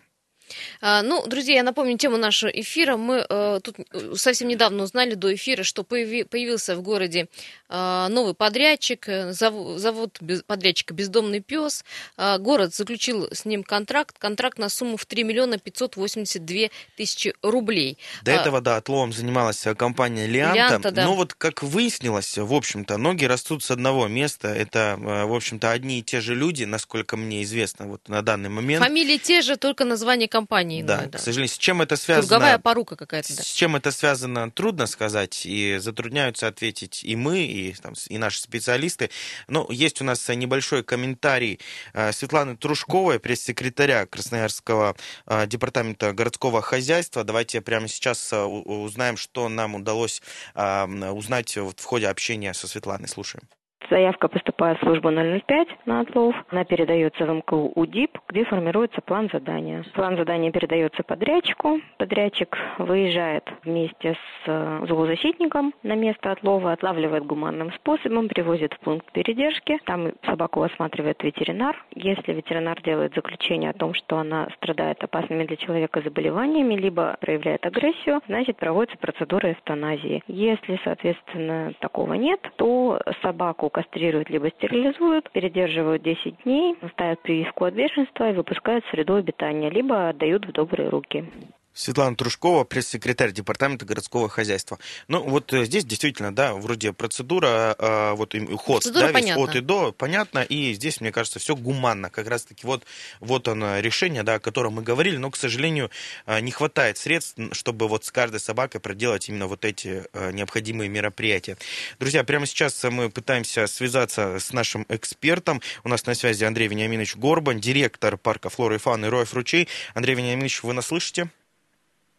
А, 0.81 1.03
ну, 1.03 1.27
друзья, 1.27 1.57
я 1.57 1.63
напомню 1.63 1.97
тему 1.99 2.17
нашего 2.17 2.51
эфира. 2.51 2.97
Мы 2.97 3.25
э, 3.29 3.61
тут 3.63 3.77
э, 3.79 4.15
совсем 4.17 4.49
недавно 4.49 4.85
узнали 4.85 5.15
до 5.15 5.35
эфира, 5.35 5.63
что 5.63 5.83
появи, 5.83 6.25
появился 6.25 6.77
в 6.77 6.83
городе 6.83 7.29
э, 7.69 8.07
новый 8.11 8.35
подрядчик, 8.35 9.09
э, 9.09 9.33
завод, 9.33 10.19
подрядчика 10.47 10.95
«Бездомный 10.95 11.41
пес». 11.41 11.85
Э, 12.17 12.39
город 12.39 12.75
заключил 12.75 13.29
с 13.33 13.45
ним 13.45 13.63
контракт, 13.63 14.19
контракт 14.19 14.59
на 14.59 14.69
сумму 14.69 14.97
в 14.97 15.07
3 15.07 15.25
миллиона 15.25 15.59
582 15.59 16.69
тысячи 16.97 17.35
рублей. 17.43 17.99
До 18.23 18.33
а, 18.33 18.35
этого, 18.35 18.61
да, 18.61 18.77
отловом 18.77 19.13
занималась 19.13 19.65
компания 19.77 20.27
«Лианта». 20.27 20.57
Лианта 20.57 20.91
да. 20.91 21.05
Но 21.05 21.15
вот, 21.15 21.35
как 21.35 21.63
выяснилось, 21.63 22.37
в 22.37 22.53
общем-то, 22.53 22.97
ноги 22.97 23.25
растут 23.25 23.63
с 23.63 23.71
одного 23.71 24.09
места. 24.09 24.49
Это, 24.49 24.97
в 24.99 25.35
общем-то, 25.35 25.71
одни 25.71 26.01
и 26.01 26.03
те 26.03 26.21
же 26.21 26.35
люди, 26.35 26.65
насколько 26.65 27.17
мне 27.17 27.43
известно 27.43 27.87
вот 27.87 28.09
на 28.09 28.23
данный 28.23 28.49
момент. 28.49 28.85
Фамилии 28.85 29.19
те 29.19 29.43
же, 29.43 29.57
только 29.57 29.85
название 29.85 30.29
компании 30.29 30.40
компании. 30.41 30.83
Да, 30.83 31.07
да, 31.07 31.19
к 31.19 31.21
сожалению. 31.21 31.55
С 31.55 31.59
чем 31.59 31.83
это 31.83 31.97
связано? 31.97 32.29
Круговая 32.29 32.59
порука 32.59 32.97
какая-то, 32.97 33.37
да. 33.37 33.43
С 33.43 33.47
чем 33.47 33.77
это 33.77 33.91
связано, 33.91 34.51
трудно 34.51 34.87
сказать, 34.87 35.47
и 35.47 35.79
затрудняются 35.79 36.47
ответить 36.47 37.05
и 37.05 37.17
мы, 37.17 37.41
и, 37.41 37.73
там, 37.75 37.95
и 38.09 38.19
наши 38.19 38.41
специалисты. 38.41 39.11
Но 39.49 39.67
есть 39.71 40.01
у 40.01 40.05
нас 40.05 40.29
небольшой 40.29 40.83
комментарий 40.83 41.61
э, 41.93 42.13
Светланы 42.13 42.57
Трушковой, 42.57 43.21
пресс-секретаря 43.21 44.07
Красноярского 44.07 44.97
э, 45.27 45.47
департамента 45.47 46.13
городского 46.13 46.63
хозяйства. 46.63 47.25
Давайте 47.25 47.61
прямо 47.61 47.89
сейчас 47.89 48.33
э, 48.33 48.43
узнаем, 48.43 49.17
что 49.17 49.49
нам 49.49 49.75
удалось 49.75 50.23
узнать 50.55 51.57
в 51.57 51.85
ходе 51.85 52.09
общения 52.09 52.55
со 52.55 52.67
Светланой. 52.67 53.09
Слушаем. 53.09 53.43
Заявка 53.91 54.29
поступает 54.29 54.79
в 54.79 54.85
службу 54.85 55.11
005 55.11 55.69
на 55.87 56.01
отлов. 56.01 56.37
Она 56.51 56.65
передается 56.65 57.27
в 57.27 57.35
МКУ 57.35 57.73
УДИП, 57.75 58.19
где 58.29 58.45
формируется 58.45 59.01
план 59.01 59.29
задания. 59.33 59.85
План 59.95 60.17
задания 60.17 60.53
передается 60.53 61.03
подрядчику. 61.03 61.81
Подрядчик 61.99 62.57
выезжает 62.79 63.51
вместе 63.65 64.15
с 64.15 64.47
э, 64.47 64.87
зоозащитником 64.87 65.75
на 65.83 65.97
место 65.97 66.31
отлова, 66.31 66.73
отлавливает 66.73 67.27
гуманным 67.27 67.73
способом, 67.73 68.29
привозит 68.29 68.75
в 68.75 68.79
пункт 68.79 69.11
передержки. 69.11 69.79
Там 69.87 70.13
собаку 70.25 70.63
осматривает 70.63 71.21
ветеринар. 71.25 71.77
Если 71.93 72.33
ветеринар 72.33 72.81
делает 72.83 73.15
заключение 73.15 73.71
о 73.71 73.75
том, 73.75 73.95
что 73.95 74.19
она 74.19 74.49
страдает 74.57 75.03
опасными 75.03 75.45
для 75.45 75.57
человека 75.57 76.01
заболеваниями, 76.01 76.75
либо 76.75 77.17
проявляет 77.21 77.67
агрессию, 77.67 78.21
значит 78.29 78.57
проводится 78.57 78.99
процедура 78.99 79.51
эвтаназии. 79.51 80.23
Если, 80.29 80.81
соответственно, 80.85 81.73
такого 81.81 82.15
нет, 82.15 82.41
то 82.55 83.01
собаку 83.23 83.69
кастрируют 83.83 84.31
либо 84.31 84.51
стерилизуют, 84.51 85.31
передерживают 85.31 86.03
10 86.03 86.45
дней, 86.45 86.77
ставят 86.93 87.21
прививку 87.23 87.65
от 87.65 87.75
бешенства 87.75 88.31
и 88.31 88.35
выпускают 88.35 88.85
в 88.85 88.91
среду 88.91 89.15
обитания, 89.15 89.71
либо 89.71 90.09
отдают 90.09 90.47
в 90.47 90.53
добрые 90.53 90.89
руки. 90.89 91.25
Светлана 91.73 92.17
Трушкова, 92.17 92.65
пресс-секретарь 92.65 93.33
Департамента 93.33 93.85
городского 93.85 94.29
хозяйства. 94.29 94.79
Ну, 95.09 95.23
вот 95.23 95.53
э, 95.53 95.65
здесь 95.65 95.85
действительно, 95.85 96.35
да, 96.35 96.55
вроде 96.55 96.93
процедура, 96.93 97.77
э, 97.79 98.13
вот 98.15 98.35
ход, 98.59 98.83
процедура 98.83 99.13
да, 99.13 99.21
весь 99.21 99.31
от 99.31 99.57
и 99.57 99.61
до, 99.61 99.93
понятно, 99.93 100.41
и 100.41 100.73
здесь, 100.75 101.01
мне 101.01 101.13
кажется, 101.13 101.39
все 101.39 101.55
гуманно. 101.55 102.11
Как 102.11 102.29
раз-таки 102.29 102.67
вот, 102.67 102.85
вот 103.21 103.49
оно 103.49 103.79
решение, 103.79 104.23
да, 104.23 104.35
о 104.35 104.41
котором 104.41 104.75
мы 104.75 104.83
говорили, 104.83 105.17
но, 105.17 105.31
к 105.31 105.37
сожалению, 105.37 105.91
э, 106.27 106.41
не 106.41 106.51
хватает 106.51 106.99
средств, 106.99 107.39
чтобы 107.53 107.89
вот 107.89 108.05
с 108.05 108.11
каждой 108.11 108.41
собакой 108.41 108.81
проделать 108.81 109.29
именно 109.29 109.47
вот 109.47 109.65
эти 109.65 110.05
необходимые 110.33 110.89
мероприятия. 110.89 111.57
Друзья, 111.99 112.25
прямо 112.25 112.47
сейчас 112.47 112.83
мы 112.85 113.11
пытаемся 113.11 113.67
связаться 113.67 114.39
с 114.39 114.53
нашим 114.53 114.87
экспертом. 114.89 115.63
У 115.85 115.89
нас 115.89 116.05
на 116.07 116.15
связи 116.15 116.45
Андрей 116.45 116.69
Вениаминович 116.69 117.17
Горбан, 117.17 117.61
директор 117.61 118.17
парка 118.17 118.51
флоры 118.51 118.77
и 118.77 118.79
фауны 118.79 119.09
Роев 119.09 119.33
Ручей. 119.35 119.69
Андрей 119.95 120.15
Вениаминович, 120.15 120.63
вы 120.63 120.73
нас 120.73 120.87
слышите? 120.87 121.31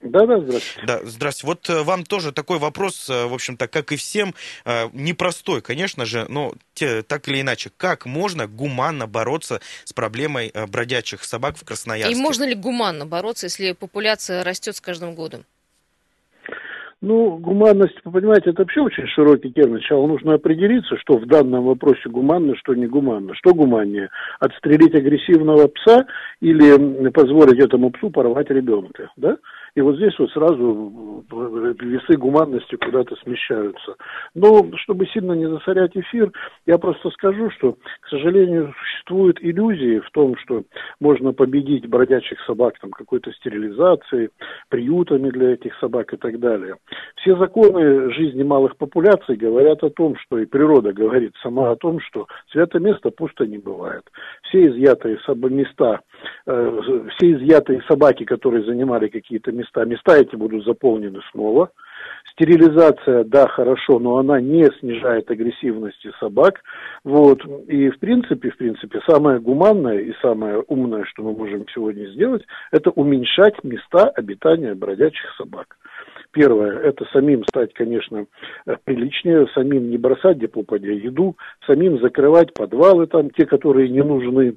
Да, 0.03 0.25
да, 0.25 0.39
здравствуйте. 0.39 0.87
Да, 0.87 0.99
здравствуйте. 1.03 1.47
Вот 1.47 1.69
э, 1.69 1.83
вам 1.83 2.03
тоже 2.03 2.31
такой 2.31 2.57
вопрос, 2.57 3.09
э, 3.09 3.27
в 3.27 3.33
общем-то, 3.33 3.67
как 3.67 3.91
и 3.91 3.95
всем, 3.97 4.33
э, 4.65 4.87
непростой, 4.93 5.61
конечно 5.61 6.05
же, 6.05 6.25
но 6.27 6.53
те, 6.73 7.03
так 7.03 7.27
или 7.27 7.41
иначе, 7.41 7.71
как 7.77 8.05
можно 8.05 8.47
гуманно 8.47 9.07
бороться 9.07 9.61
с 9.83 9.93
проблемой 9.93 10.51
бродячих 10.71 11.23
собак 11.23 11.55
в 11.55 11.65
Красноярске? 11.65 12.15
И 12.15 12.21
можно 12.21 12.45
ли 12.45 12.55
гуманно 12.55 13.05
бороться, 13.05 13.45
если 13.45 13.73
популяция 13.73 14.43
растет 14.43 14.75
с 14.75 14.81
каждым 14.81 15.13
годом? 15.13 15.45
Ну, 17.01 17.37
гуманность, 17.37 17.97
вы 18.05 18.11
понимаете, 18.11 18.51
это 18.51 18.61
вообще 18.61 18.81
очень 18.81 19.07
широкий 19.07 19.49
термин. 19.49 19.79
Сначала 19.79 20.05
нужно 20.05 20.35
определиться, 20.35 20.97
что 20.97 21.17
в 21.17 21.25
данном 21.25 21.63
вопросе 21.65 22.07
гуманно, 22.09 22.55
что 22.57 22.75
не 22.75 22.85
гуманно. 22.85 23.33
Что 23.33 23.55
гуманнее? 23.55 24.09
Отстрелить 24.39 24.93
агрессивного 24.93 25.67
пса 25.67 26.05
или 26.41 27.09
позволить 27.09 27.59
этому 27.59 27.89
псу 27.89 28.11
порвать 28.11 28.51
ребенка, 28.51 29.09
да? 29.15 29.37
И 29.75 29.81
вот 29.81 29.95
здесь 29.95 30.17
вот 30.19 30.29
сразу 30.31 31.23
э, 31.31 31.73
весы 31.79 32.17
гуманности 32.17 32.75
куда-то 32.75 33.15
смещаются. 33.17 33.95
Но 34.35 34.69
чтобы 34.77 35.05
сильно 35.07 35.33
не 35.33 35.47
засорять 35.47 35.95
эфир, 35.95 36.31
я 36.65 36.77
просто 36.77 37.09
скажу, 37.11 37.49
что, 37.51 37.73
к 38.01 38.07
сожалению, 38.09 38.73
существуют 38.79 39.37
иллюзии 39.41 39.99
в 39.99 40.09
том, 40.11 40.35
что 40.37 40.63
можно 40.99 41.33
победить 41.33 41.87
бродячих 41.87 42.39
собак 42.45 42.75
там 42.79 42.91
какой-то 42.91 43.31
стерилизацией, 43.33 44.29
приютами 44.69 45.29
для 45.29 45.53
этих 45.53 45.75
собак 45.79 46.13
и 46.13 46.17
так 46.17 46.39
далее. 46.39 46.75
Все 47.17 47.37
законы 47.37 48.11
жизни 48.11 48.43
малых 48.43 48.77
популяций 48.77 49.35
говорят 49.35 49.83
о 49.83 49.89
том, 49.89 50.15
что 50.17 50.37
и 50.37 50.45
природа 50.45 50.93
говорит 50.93 51.33
сама 51.41 51.71
о 51.71 51.75
том, 51.75 51.99
что 51.99 52.27
святое 52.51 52.81
место 52.81 53.09
пусто 53.11 53.45
не 53.45 53.57
бывает. 53.57 54.03
Все 54.43 54.67
изъятые 54.67 55.17
места, 55.49 56.01
э, 56.45 56.81
все 57.15 57.33
изъятые 57.33 57.81
собаки, 57.87 58.23
которые 58.25 58.63
занимали 58.63 59.07
какие-то 59.07 59.51
места. 59.61 59.85
Места 59.85 60.17
эти 60.17 60.35
будут 60.35 60.65
заполнены 60.65 61.21
снова. 61.31 61.71
Стерилизация, 62.33 63.23
да, 63.23 63.47
хорошо, 63.47 63.99
но 63.99 64.17
она 64.17 64.41
не 64.41 64.65
снижает 64.79 65.29
агрессивности 65.29 66.11
собак. 66.19 66.61
Вот. 67.03 67.43
И 67.67 67.89
в 67.89 67.99
принципе, 67.99 68.49
в 68.49 68.57
принципе, 68.57 68.99
самое 69.07 69.39
гуманное 69.39 69.99
и 69.99 70.13
самое 70.21 70.63
умное, 70.67 71.03
что 71.05 71.23
мы 71.23 71.33
можем 71.33 71.65
сегодня 71.73 72.07
сделать, 72.07 72.43
это 72.71 72.89
уменьшать 72.91 73.63
места 73.63 74.09
обитания 74.09 74.73
бродячих 74.73 75.29
собак. 75.37 75.77
Первое, 76.31 76.79
это 76.79 77.05
самим 77.11 77.43
стать, 77.43 77.73
конечно, 77.73 78.25
приличнее, 78.85 79.47
самим 79.53 79.89
не 79.89 79.97
бросать 79.97 80.37
где 80.37 80.47
попадя 80.47 80.91
еду, 80.91 81.35
самим 81.67 81.99
закрывать 81.99 82.53
подвалы 82.53 83.05
там, 83.07 83.29
те, 83.31 83.45
которые 83.45 83.89
не 83.89 84.01
нужны, 84.01 84.55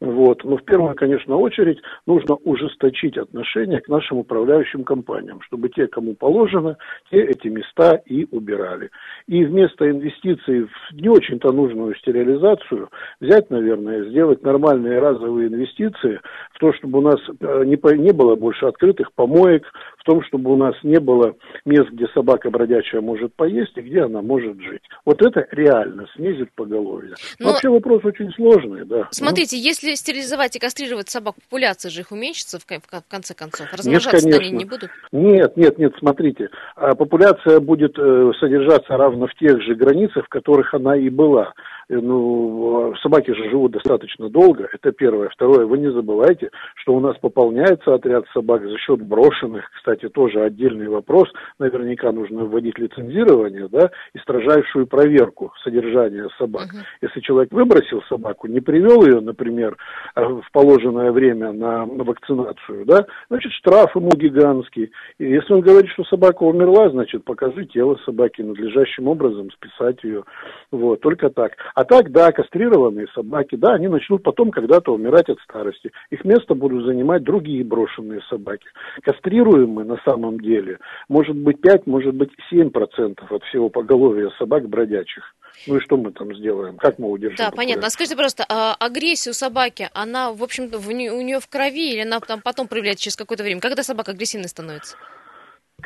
вот. 0.00 0.44
Но 0.44 0.58
в 0.58 0.64
первую, 0.64 0.94
конечно, 0.94 1.36
очередь 1.36 1.78
нужно 2.06 2.34
ужесточить 2.34 3.16
отношение 3.16 3.80
к 3.80 3.88
нашим 3.88 4.18
управляющим 4.18 4.84
компаниям, 4.84 5.40
чтобы 5.42 5.70
те, 5.70 5.86
кому 5.86 6.14
положено, 6.14 6.76
те 7.10 7.24
эти 7.24 7.48
места 7.48 8.02
и 8.04 8.26
убирали. 8.30 8.90
И 9.26 9.44
вместо 9.44 9.90
инвестиций 9.90 10.64
в 10.64 10.92
не 10.92 11.08
очень-то 11.08 11.50
нужную 11.50 11.94
стерилизацию 11.96 12.90
взять, 13.20 13.48
наверное, 13.48 14.04
сделать 14.10 14.42
нормальные 14.42 14.98
разовые 14.98 15.48
инвестиции 15.48 16.20
в 16.52 16.58
то, 16.58 16.74
чтобы 16.74 16.98
у 16.98 17.02
нас 17.02 17.20
э, 17.40 17.64
не, 17.64 17.78
не 17.96 18.12
было 18.12 18.36
больше 18.36 18.66
открытых 18.66 19.12
помоек, 19.14 19.64
том, 20.06 20.22
чтобы 20.24 20.52
у 20.52 20.56
нас 20.56 20.74
не 20.82 20.98
было 20.98 21.34
мест, 21.64 21.90
где 21.92 22.06
собака 22.08 22.50
бродячая 22.50 23.00
может 23.00 23.34
поесть 23.34 23.76
и 23.76 23.82
где 23.82 24.02
она 24.02 24.22
может 24.22 24.60
жить. 24.60 24.82
Вот 25.04 25.22
это 25.22 25.46
реально 25.52 26.06
снизит 26.16 26.50
поголовье. 26.54 27.14
Но... 27.38 27.50
Вообще 27.50 27.68
вопрос 27.68 28.04
очень 28.04 28.30
сложный, 28.32 28.84
да. 28.84 29.08
Смотрите, 29.10 29.56
если 29.56 29.86
если 29.86 29.94
стерилизовать 29.94 30.56
и 30.56 30.58
кастрировать 30.58 31.08
собак, 31.08 31.34
популяция 31.34 31.90
же 31.90 32.00
их 32.00 32.10
уменьшится 32.10 32.58
в, 32.58 32.64
в 32.64 33.08
конце 33.08 33.34
концов? 33.34 33.72
Размножаться 33.72 34.26
нет, 34.26 34.40
они 34.40 34.50
не 34.50 34.64
будут? 34.64 34.90
Нет, 35.12 35.56
нет, 35.56 35.78
нет, 35.78 35.92
смотрите. 35.98 36.48
А 36.74 36.94
популяция 36.94 37.60
будет 37.60 37.96
э, 37.98 38.32
содержаться 38.40 38.96
равно 38.96 39.26
в 39.26 39.34
тех 39.34 39.62
же 39.62 39.74
границах, 39.74 40.26
в 40.26 40.28
которых 40.28 40.74
она 40.74 40.96
и 40.96 41.08
была. 41.08 41.52
Э, 41.88 41.94
ну, 41.94 42.94
собаки 43.02 43.30
же 43.32 43.48
живут 43.48 43.72
достаточно 43.72 44.28
долго, 44.28 44.68
это 44.72 44.92
первое. 44.92 45.28
Второе, 45.28 45.66
вы 45.66 45.78
не 45.78 45.92
забывайте, 45.92 46.50
что 46.76 46.94
у 46.94 47.00
нас 47.00 47.16
пополняется 47.18 47.94
отряд 47.94 48.24
собак 48.34 48.62
за 48.62 48.76
счет 48.78 49.00
брошенных, 49.02 49.70
кстати, 49.76 49.95
тоже 49.96 50.42
отдельный 50.42 50.88
вопрос, 50.88 51.28
наверняка 51.58 52.12
нужно 52.12 52.44
вводить 52.44 52.78
лицензирование, 52.78 53.68
да, 53.68 53.90
и 54.14 54.18
строжайшую 54.18 54.86
проверку 54.86 55.52
содержания 55.62 56.28
собак. 56.38 56.66
Uh-huh. 56.66 56.84
Если 57.02 57.20
человек 57.20 57.52
выбросил 57.52 58.02
собаку, 58.08 58.46
не 58.46 58.60
привел 58.60 59.04
ее, 59.04 59.20
например, 59.20 59.76
э, 60.14 60.22
в 60.24 60.50
положенное 60.52 61.12
время 61.12 61.52
на, 61.52 61.86
на 61.86 62.04
вакцинацию, 62.04 62.84
да, 62.86 63.06
значит, 63.28 63.52
штраф 63.52 63.94
ему 63.96 64.10
гигантский. 64.10 64.90
И 65.18 65.24
если 65.24 65.52
он 65.52 65.60
говорит, 65.60 65.90
что 65.90 66.04
собака 66.04 66.42
умерла, 66.42 66.90
значит, 66.90 67.24
покажи 67.24 67.64
тело 67.66 67.98
собаки 68.04 68.42
надлежащим 68.42 69.08
образом, 69.08 69.50
списать 69.52 70.02
ее. 70.04 70.24
Вот, 70.70 71.00
только 71.00 71.30
так. 71.30 71.52
А 71.74 71.84
так, 71.84 72.10
да, 72.10 72.32
кастрированные 72.32 73.06
собаки, 73.14 73.56
да, 73.56 73.74
они 73.74 73.88
начнут 73.88 74.22
потом 74.22 74.50
когда-то 74.50 74.92
умирать 74.92 75.28
от 75.28 75.38
старости. 75.40 75.90
Их 76.10 76.24
место 76.24 76.54
будут 76.54 76.84
занимать 76.84 77.22
другие 77.22 77.64
брошенные 77.64 78.20
собаки. 78.28 78.66
Кастрируем 79.02 79.70
мы 79.70 79.84
на 79.86 79.96
самом 80.04 80.40
деле, 80.40 80.78
может 81.08 81.36
быть, 81.36 81.60
5, 81.60 81.86
может 81.86 82.14
быть, 82.14 82.30
7 82.50 82.70
процентов 82.70 83.30
от 83.30 83.42
всего 83.44 83.68
поголовья 83.68 84.30
собак 84.38 84.68
бродячих. 84.68 85.34
Ну 85.66 85.76
и 85.78 85.80
что 85.80 85.96
мы 85.96 86.12
там 86.12 86.34
сделаем? 86.34 86.76
Как 86.76 86.98
мы 86.98 87.10
удержим? 87.10 87.36
Да, 87.38 87.50
понятно. 87.50 87.86
А 87.86 87.90
скажите, 87.90 88.14
пожалуйста, 88.14 88.44
а 88.48 88.74
агрессию 88.78 89.32
собаки, 89.32 89.88
она, 89.94 90.32
в 90.32 90.42
общем-то, 90.42 90.78
у 90.78 90.90
нее 90.90 91.40
в 91.40 91.48
крови 91.48 91.92
или 91.92 92.02
она 92.02 92.20
там 92.20 92.42
потом 92.42 92.68
проявляется 92.68 93.04
через 93.04 93.16
какое-то 93.16 93.42
время? 93.42 93.60
Когда 93.60 93.82
собака 93.82 94.10
агрессивной 94.12 94.48
становится? 94.48 94.96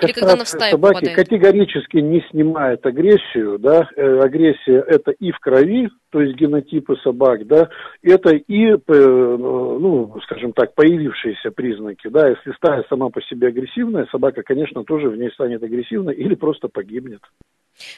Или 0.03 0.13
когда 0.13 0.45
стаю 0.45 0.71
собаки 0.73 0.95
попадает? 0.95 1.17
категорически 1.17 1.97
не 1.99 2.23
снимает 2.31 2.87
агрессию, 2.87 3.59
да, 3.59 3.89
э, 3.97 4.21
агрессия 4.21 4.85
это 4.87 5.11
и 5.11 5.31
в 5.33 5.39
крови, 5.41 5.91
то 6.11 6.21
есть 6.21 6.37
генотипы 6.37 6.97
собак, 7.03 7.47
да, 7.47 7.69
это 8.03 8.31
и, 8.31 8.67
э, 8.73 8.79
ну, 8.87 10.17
скажем 10.25 10.53
так, 10.53 10.75
появившиеся 10.75 11.51
признаки, 11.51 12.09
да, 12.09 12.29
если 12.29 12.53
стая 12.53 12.85
сама 12.89 13.11
по 13.11 13.21
себе 13.23 13.49
агрессивная, 13.49 14.07
собака, 14.11 14.43
конечно, 14.43 14.85
тоже 14.85 15.09
в 15.09 15.17
ней 15.17 15.31
станет 15.33 15.63
агрессивной 15.63 16.15
или 16.15 16.35
просто 16.35 16.69
погибнет. 16.69 17.21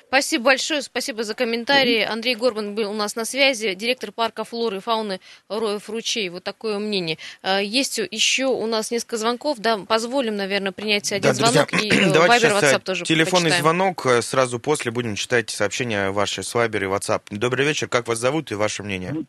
Спасибо 0.08 0.44
большое, 0.44 0.82
спасибо 0.82 1.24
за 1.24 1.34
комментарии. 1.34 2.02
Андрей 2.02 2.34
Горбан 2.34 2.74
был 2.74 2.90
у 2.90 2.94
нас 2.94 3.16
на 3.16 3.24
связи, 3.24 3.74
директор 3.74 4.12
парка 4.12 4.44
флоры 4.44 4.78
и 4.78 4.80
фауны 4.80 5.20
Роев 5.48 5.88
ручей. 5.88 6.28
Вот 6.28 6.44
такое 6.44 6.78
мнение. 6.78 7.18
А, 7.42 7.60
есть 7.60 7.98
еще 7.98 8.46
у 8.46 8.66
нас 8.66 8.90
несколько 8.90 9.16
звонков, 9.16 9.58
да, 9.58 9.78
позволим, 9.78 10.36
наверное, 10.36 10.72
принять 10.72 11.12
один 11.12 11.30
да, 11.30 11.34
звонок 11.34 11.70
друзья, 11.70 11.88
и 11.88 12.00
э, 12.10 12.12
давайте 12.12 12.46
Viber, 12.46 12.60
WhatsApp 12.60 12.80
тоже 12.80 13.04
Телефонный 13.04 13.50
почитаем. 13.50 13.62
звонок, 13.62 14.06
э, 14.06 14.22
сразу 14.22 14.58
после 14.58 14.90
будем 14.92 15.14
читать 15.14 15.50
сообщения 15.50 16.10
ваши 16.10 16.42
с 16.42 16.54
Viber 16.54 16.82
и 16.82 16.86
WhatsApp. 16.86 17.22
Добрый 17.30 17.66
вечер, 17.66 17.88
как 17.88 18.08
вас 18.08 18.18
зовут 18.18 18.50
и 18.52 18.54
ваше 18.54 18.82
мнение? 18.82 19.24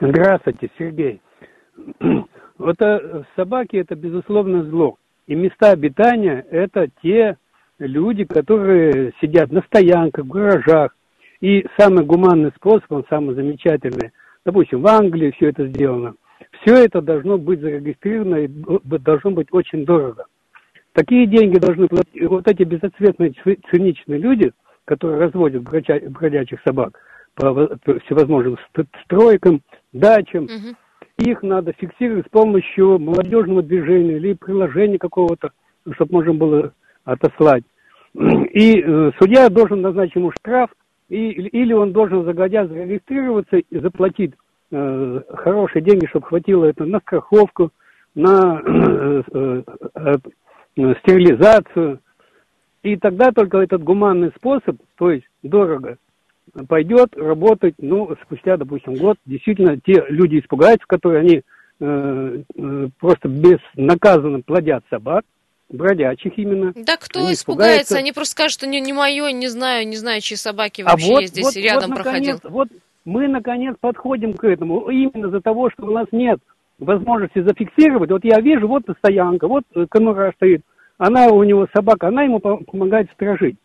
Здравствуйте, 0.00 0.70
Сергей. 0.78 1.20
Вот 2.58 2.80
э, 2.80 3.24
собаки 3.36 3.76
это 3.76 3.94
безусловно 3.94 4.64
зло. 4.64 4.96
И 5.26 5.34
места 5.34 5.72
обитания 5.72 6.46
это 6.50 6.86
те 7.02 7.36
люди, 7.78 8.24
которые 8.24 9.12
сидят 9.20 9.50
на 9.52 9.62
стоянках, 9.62 10.24
в 10.24 10.28
гаражах. 10.28 10.96
И 11.40 11.66
самый 11.78 12.04
гуманный 12.04 12.52
способ, 12.56 12.90
он 12.90 13.04
самый 13.10 13.34
замечательный, 13.34 14.10
допустим, 14.44 14.80
в 14.80 14.86
Англии 14.86 15.32
все 15.32 15.50
это 15.50 15.66
сделано. 15.68 16.14
Все 16.62 16.84
это 16.84 17.02
должно 17.02 17.36
быть 17.36 17.60
зарегистрировано 17.60 18.36
и 18.36 18.48
должно 18.48 19.30
быть 19.32 19.48
очень 19.50 19.84
дорого. 19.84 20.26
Такие 20.92 21.26
деньги 21.26 21.58
должны 21.58 21.88
платить 21.88 22.22
вот 22.26 22.48
эти 22.48 22.62
безответные 22.62 23.34
циничные 23.70 24.18
люди, 24.18 24.52
которые 24.86 25.18
разводят 25.20 25.62
бродячих 25.62 26.58
собак 26.66 26.98
по 27.34 27.76
всевозможным 28.06 28.56
стройкам, 29.04 29.60
дачам. 29.92 30.44
Угу. 30.44 31.28
Их 31.28 31.42
надо 31.42 31.74
фиксировать 31.74 32.26
с 32.26 32.30
помощью 32.30 32.98
молодежного 32.98 33.62
движения 33.62 34.16
или 34.16 34.32
приложения 34.32 34.98
какого-то, 34.98 35.50
чтобы 35.92 36.14
можно 36.14 36.32
было 36.32 36.72
отослать. 37.06 37.64
И 38.14 38.80
э, 38.80 39.10
судья 39.18 39.48
должен 39.48 39.80
назначить 39.80 40.16
ему 40.16 40.32
штраф, 40.32 40.70
и, 41.08 41.30
или 41.30 41.72
он 41.72 41.92
должен 41.92 42.24
загодя 42.24 42.66
зарегистрироваться 42.66 43.56
и 43.56 43.78
заплатить 43.78 44.32
э, 44.70 45.20
хорошие 45.34 45.82
деньги, 45.82 46.06
чтобы 46.06 46.26
хватило 46.26 46.64
это 46.64 46.84
на 46.84 46.98
страховку, 47.00 47.70
на 48.14 48.60
э, 48.64 49.22
э, 49.32 49.62
э, 49.94 50.94
стерилизацию. 51.00 52.00
И 52.82 52.96
тогда 52.96 53.30
только 53.32 53.58
этот 53.58 53.82
гуманный 53.82 54.32
способ, 54.36 54.76
то 54.96 55.10
есть 55.10 55.26
дорого, 55.42 55.98
пойдет 56.68 57.16
работать, 57.16 57.74
ну, 57.78 58.14
спустя, 58.22 58.56
допустим, 58.56 58.94
год. 58.94 59.16
Действительно, 59.26 59.78
те 59.78 60.04
люди 60.08 60.38
испугаются, 60.38 60.86
которые 60.86 61.20
они 61.20 61.42
э, 61.80 62.42
э, 62.56 62.88
просто 62.98 63.28
безнаказанно 63.28 64.40
плодят 64.40 64.84
собак, 64.90 65.24
бродячих 65.68 66.38
именно. 66.38 66.72
Да 66.74 66.96
кто 66.96 67.20
они 67.20 67.32
испугается? 67.32 67.34
испугаются? 67.34 67.98
Они 67.98 68.12
просто 68.12 68.32
скажут, 68.32 68.52
что 68.52 68.66
не, 68.66 68.80
не 68.80 68.92
мое, 68.92 69.30
не 69.32 69.48
знаю, 69.48 69.86
не 69.86 69.96
знаю, 69.96 70.20
чьи 70.20 70.36
собаки 70.36 70.82
а 70.82 70.90
вообще 70.90 71.08
а 71.08 71.14
вот, 71.14 71.20
я 71.22 71.26
здесь 71.26 71.44
вот, 71.44 71.56
рядом 71.56 71.90
вот, 71.90 71.98
наконец, 71.98 72.40
проходил. 72.40 72.50
Вот 72.50 72.68
мы 73.04 73.28
наконец 73.28 73.76
подходим 73.80 74.34
к 74.34 74.44
этому. 74.44 74.90
Именно 74.90 75.28
из-за 75.28 75.40
того, 75.40 75.70
что 75.70 75.86
у 75.86 75.90
нас 75.90 76.06
нет 76.12 76.40
возможности 76.78 77.40
зафиксировать. 77.40 78.10
Вот 78.10 78.24
я 78.24 78.40
вижу, 78.40 78.68
вот 78.68 78.84
стоянка, 78.98 79.48
вот 79.48 79.64
конура 79.88 80.32
стоит, 80.36 80.62
она 80.98 81.28
у 81.28 81.42
него 81.42 81.66
собака, 81.74 82.08
она 82.08 82.22
ему 82.22 82.40
помогает 82.40 83.10
сторожить. 83.12 83.56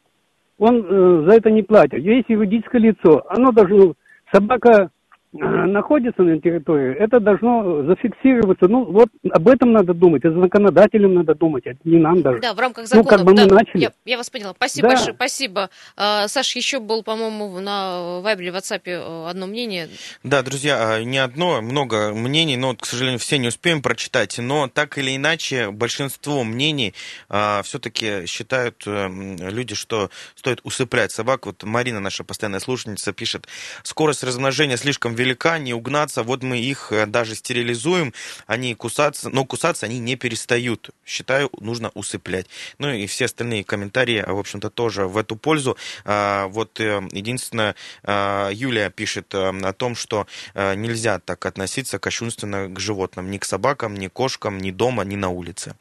Он 0.57 0.85
э, 0.85 1.25
за 1.27 1.37
это 1.37 1.49
не 1.49 1.63
платит. 1.63 1.99
Есть 1.99 2.29
юридическое 2.29 2.79
лицо, 2.79 3.25
оно 3.29 3.51
должно, 3.51 3.93
собака 4.31 4.91
находится 5.33 6.23
на 6.23 6.39
территории, 6.41 6.95
это 6.95 7.19
должно 7.19 7.83
зафиксироваться. 7.83 8.67
Ну, 8.67 8.85
вот 8.85 9.09
об 9.29 9.47
этом 9.47 9.71
надо 9.71 9.93
думать, 9.93 10.25
это 10.25 10.39
законодателям 10.39 11.13
надо 11.13 11.35
думать, 11.35 11.65
это 11.65 11.79
не 11.85 11.99
нам 11.99 12.21
даже. 12.21 12.39
Да, 12.41 12.53
в 12.53 12.59
рамках 12.59 12.87
закона. 12.87 13.03
Ну, 13.03 13.09
как 13.09 13.25
бы 13.25 13.33
да, 13.33 13.43
мы 13.43 13.53
начали. 13.53 13.81
Я, 13.81 13.91
я 14.05 14.17
вас 14.17 14.29
поняла. 14.29 14.53
Спасибо 14.53 14.89
да. 14.89 14.95
большое, 14.95 15.15
спасибо. 15.15 15.69
А, 15.95 16.27
Саш, 16.27 16.55
еще 16.55 16.79
был, 16.79 17.03
по-моему, 17.03 17.59
на 17.59 18.19
Вайбере, 18.21 18.51
в 18.51 18.55
WhatsApp 18.55 18.81
э, 18.85 19.29
одно 19.29 19.47
мнение. 19.47 19.87
Да, 20.23 20.41
друзья, 20.41 20.95
а, 20.95 21.03
не 21.03 21.17
одно, 21.17 21.61
много 21.61 22.13
мнений, 22.13 22.57
но, 22.57 22.75
к 22.75 22.85
сожалению, 22.85 23.19
все 23.19 23.37
не 23.37 23.47
успеем 23.47 23.81
прочитать. 23.81 24.37
Но 24.37 24.67
так 24.67 24.97
или 24.97 25.15
иначе, 25.15 25.71
большинство 25.71 26.43
мнений 26.43 26.93
а, 27.29 27.61
все-таки 27.63 28.25
считают 28.25 28.83
а, 28.85 29.07
люди, 29.07 29.75
что 29.75 30.09
стоит 30.35 30.59
усыплять 30.63 31.11
собак. 31.11 31.45
Вот 31.45 31.63
Марина, 31.63 32.01
наша 32.01 32.25
постоянная 32.25 32.59
слушательница, 32.59 33.13
пишет, 33.13 33.47
скорость 33.83 34.23
размножения 34.23 34.75
слишком 34.75 35.15
велика, 35.21 35.59
не 35.59 35.73
угнаться. 35.73 36.23
Вот 36.23 36.43
мы 36.43 36.59
их 36.59 36.91
э, 36.91 37.05
даже 37.05 37.35
стерилизуем, 37.35 38.13
они 38.47 38.75
кусаться, 38.75 39.29
но 39.29 39.45
кусаться 39.45 39.85
они 39.85 39.99
не 39.99 40.15
перестают. 40.15 40.89
Считаю, 41.05 41.49
нужно 41.59 41.91
усыплять. 41.93 42.47
Ну 42.79 42.89
и 42.89 43.05
все 43.07 43.25
остальные 43.25 43.63
комментарии, 43.63 44.23
в 44.25 44.37
общем-то, 44.37 44.69
тоже 44.69 45.07
в 45.07 45.17
эту 45.17 45.35
пользу. 45.35 45.77
А, 46.05 46.47
вот 46.47 46.79
э, 46.79 47.01
единственное, 47.11 47.75
а, 48.03 48.49
Юлия 48.49 48.89
пишет 48.89 49.33
э, 49.33 49.49
о 49.49 49.73
том, 49.73 49.95
что 49.95 50.27
нельзя 50.55 51.19
так 51.19 51.45
относиться 51.45 51.99
кощунственно 51.99 52.67
к 52.67 52.79
животным, 52.79 53.29
ни 53.29 53.37
к 53.37 53.45
собакам, 53.45 53.95
ни 53.95 54.07
кошкам, 54.07 54.57
ни 54.57 54.71
дома, 54.71 55.03
ни 55.03 55.15
на 55.15 55.29
улице. 55.29 55.75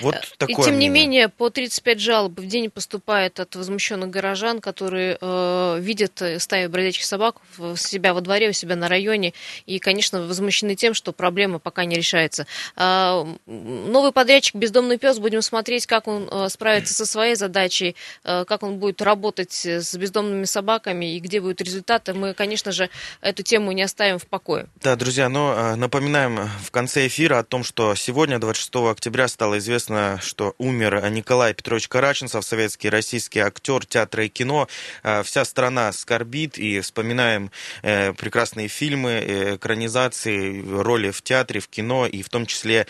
Вот 0.00 0.16
такое 0.38 0.56
И 0.56 0.66
тем 0.66 0.76
мнение. 0.76 0.78
не 0.78 0.88
менее, 0.88 1.28
по 1.28 1.50
35 1.50 2.00
жалоб 2.00 2.38
в 2.38 2.46
день 2.46 2.70
поступает 2.70 3.40
от 3.40 3.54
возмущенных 3.56 4.10
горожан, 4.10 4.60
которые 4.60 5.18
э, 5.20 5.78
видят 5.80 6.22
стаю 6.38 6.70
бродячих 6.70 7.04
собак 7.04 7.36
у 7.58 7.76
себя 7.76 8.14
во 8.14 8.20
дворе, 8.20 8.50
у 8.50 8.52
себя 8.52 8.76
на 8.76 8.88
районе, 8.88 9.32
и, 9.66 9.78
конечно, 9.78 10.22
возмущены 10.22 10.74
тем, 10.74 10.94
что 10.94 11.12
проблема 11.12 11.58
пока 11.58 11.84
не 11.84 11.96
решается. 11.96 12.46
Э, 12.76 13.24
новый 13.46 14.12
подрядчик 14.12 14.54
«Бездомный 14.54 14.98
пес», 14.98 15.18
будем 15.18 15.42
смотреть, 15.42 15.86
как 15.86 16.08
он 16.08 16.28
э, 16.30 16.48
справится 16.48 16.94
со 16.94 17.06
своей 17.06 17.34
задачей, 17.34 17.96
э, 18.24 18.44
как 18.46 18.62
он 18.62 18.78
будет 18.78 19.02
работать 19.02 19.64
с 19.64 19.94
бездомными 19.96 20.44
собаками 20.44 21.16
и 21.16 21.20
где 21.20 21.40
будут 21.40 21.60
результаты. 21.60 22.14
Мы, 22.14 22.34
конечно 22.34 22.72
же, 22.72 22.90
эту 23.20 23.42
тему 23.42 23.72
не 23.72 23.82
оставим 23.82 24.18
в 24.18 24.26
покое. 24.26 24.66
Да, 24.82 24.96
друзья, 24.96 25.28
но 25.28 25.54
э, 25.56 25.74
напоминаем 25.76 26.48
в 26.62 26.70
конце 26.70 27.06
эфира 27.06 27.38
о 27.38 27.44
том, 27.44 27.64
что 27.64 27.94
сегодня, 27.94 28.38
26 28.38 28.74
октября, 28.90 29.28
стало 29.28 29.58
известно, 29.58 29.83
известно, 29.84 30.18
что 30.22 30.54
умер 30.58 31.02
Николай 31.10 31.52
Петрович 31.52 31.88
Караченцев, 31.88 32.44
советский 32.44 32.88
российский 32.88 33.40
актер 33.40 33.84
театра 33.84 34.24
и 34.24 34.28
кино. 34.28 34.68
Э, 35.02 35.22
вся 35.22 35.44
страна 35.44 35.92
скорбит 35.92 36.58
и 36.58 36.80
вспоминаем 36.80 37.50
э, 37.82 38.12
прекрасные 38.14 38.68
фильмы, 38.68 39.10
э, 39.10 39.56
экранизации, 39.56 40.64
роли 40.66 41.10
в 41.10 41.22
театре, 41.22 41.60
в 41.60 41.68
кино, 41.68 42.06
и 42.06 42.22
в 42.22 42.28
том 42.28 42.46
числе 42.46 42.86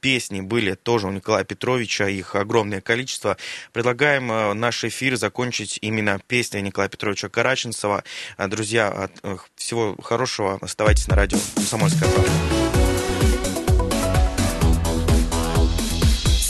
песни 0.00 0.40
были 0.40 0.74
тоже 0.74 1.06
у 1.06 1.10
Николая 1.10 1.44
Петровича, 1.44 2.08
их 2.08 2.34
огромное 2.34 2.80
количество. 2.80 3.36
Предлагаем 3.72 4.58
наш 4.58 4.84
эфир 4.84 5.16
закончить 5.16 5.78
именно 5.82 6.20
песней 6.26 6.62
Николая 6.62 6.88
Петровича 6.88 7.28
Караченцева. 7.28 8.04
Друзья, 8.38 9.08
всего 9.56 9.96
хорошего, 10.02 10.58
оставайтесь 10.60 11.08
на 11.08 11.16
радио 11.16 11.38
«Комсомольская 11.54 12.08
правда». 12.10 12.95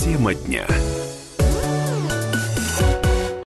Тема 0.06 0.34
дня. 0.34 0.68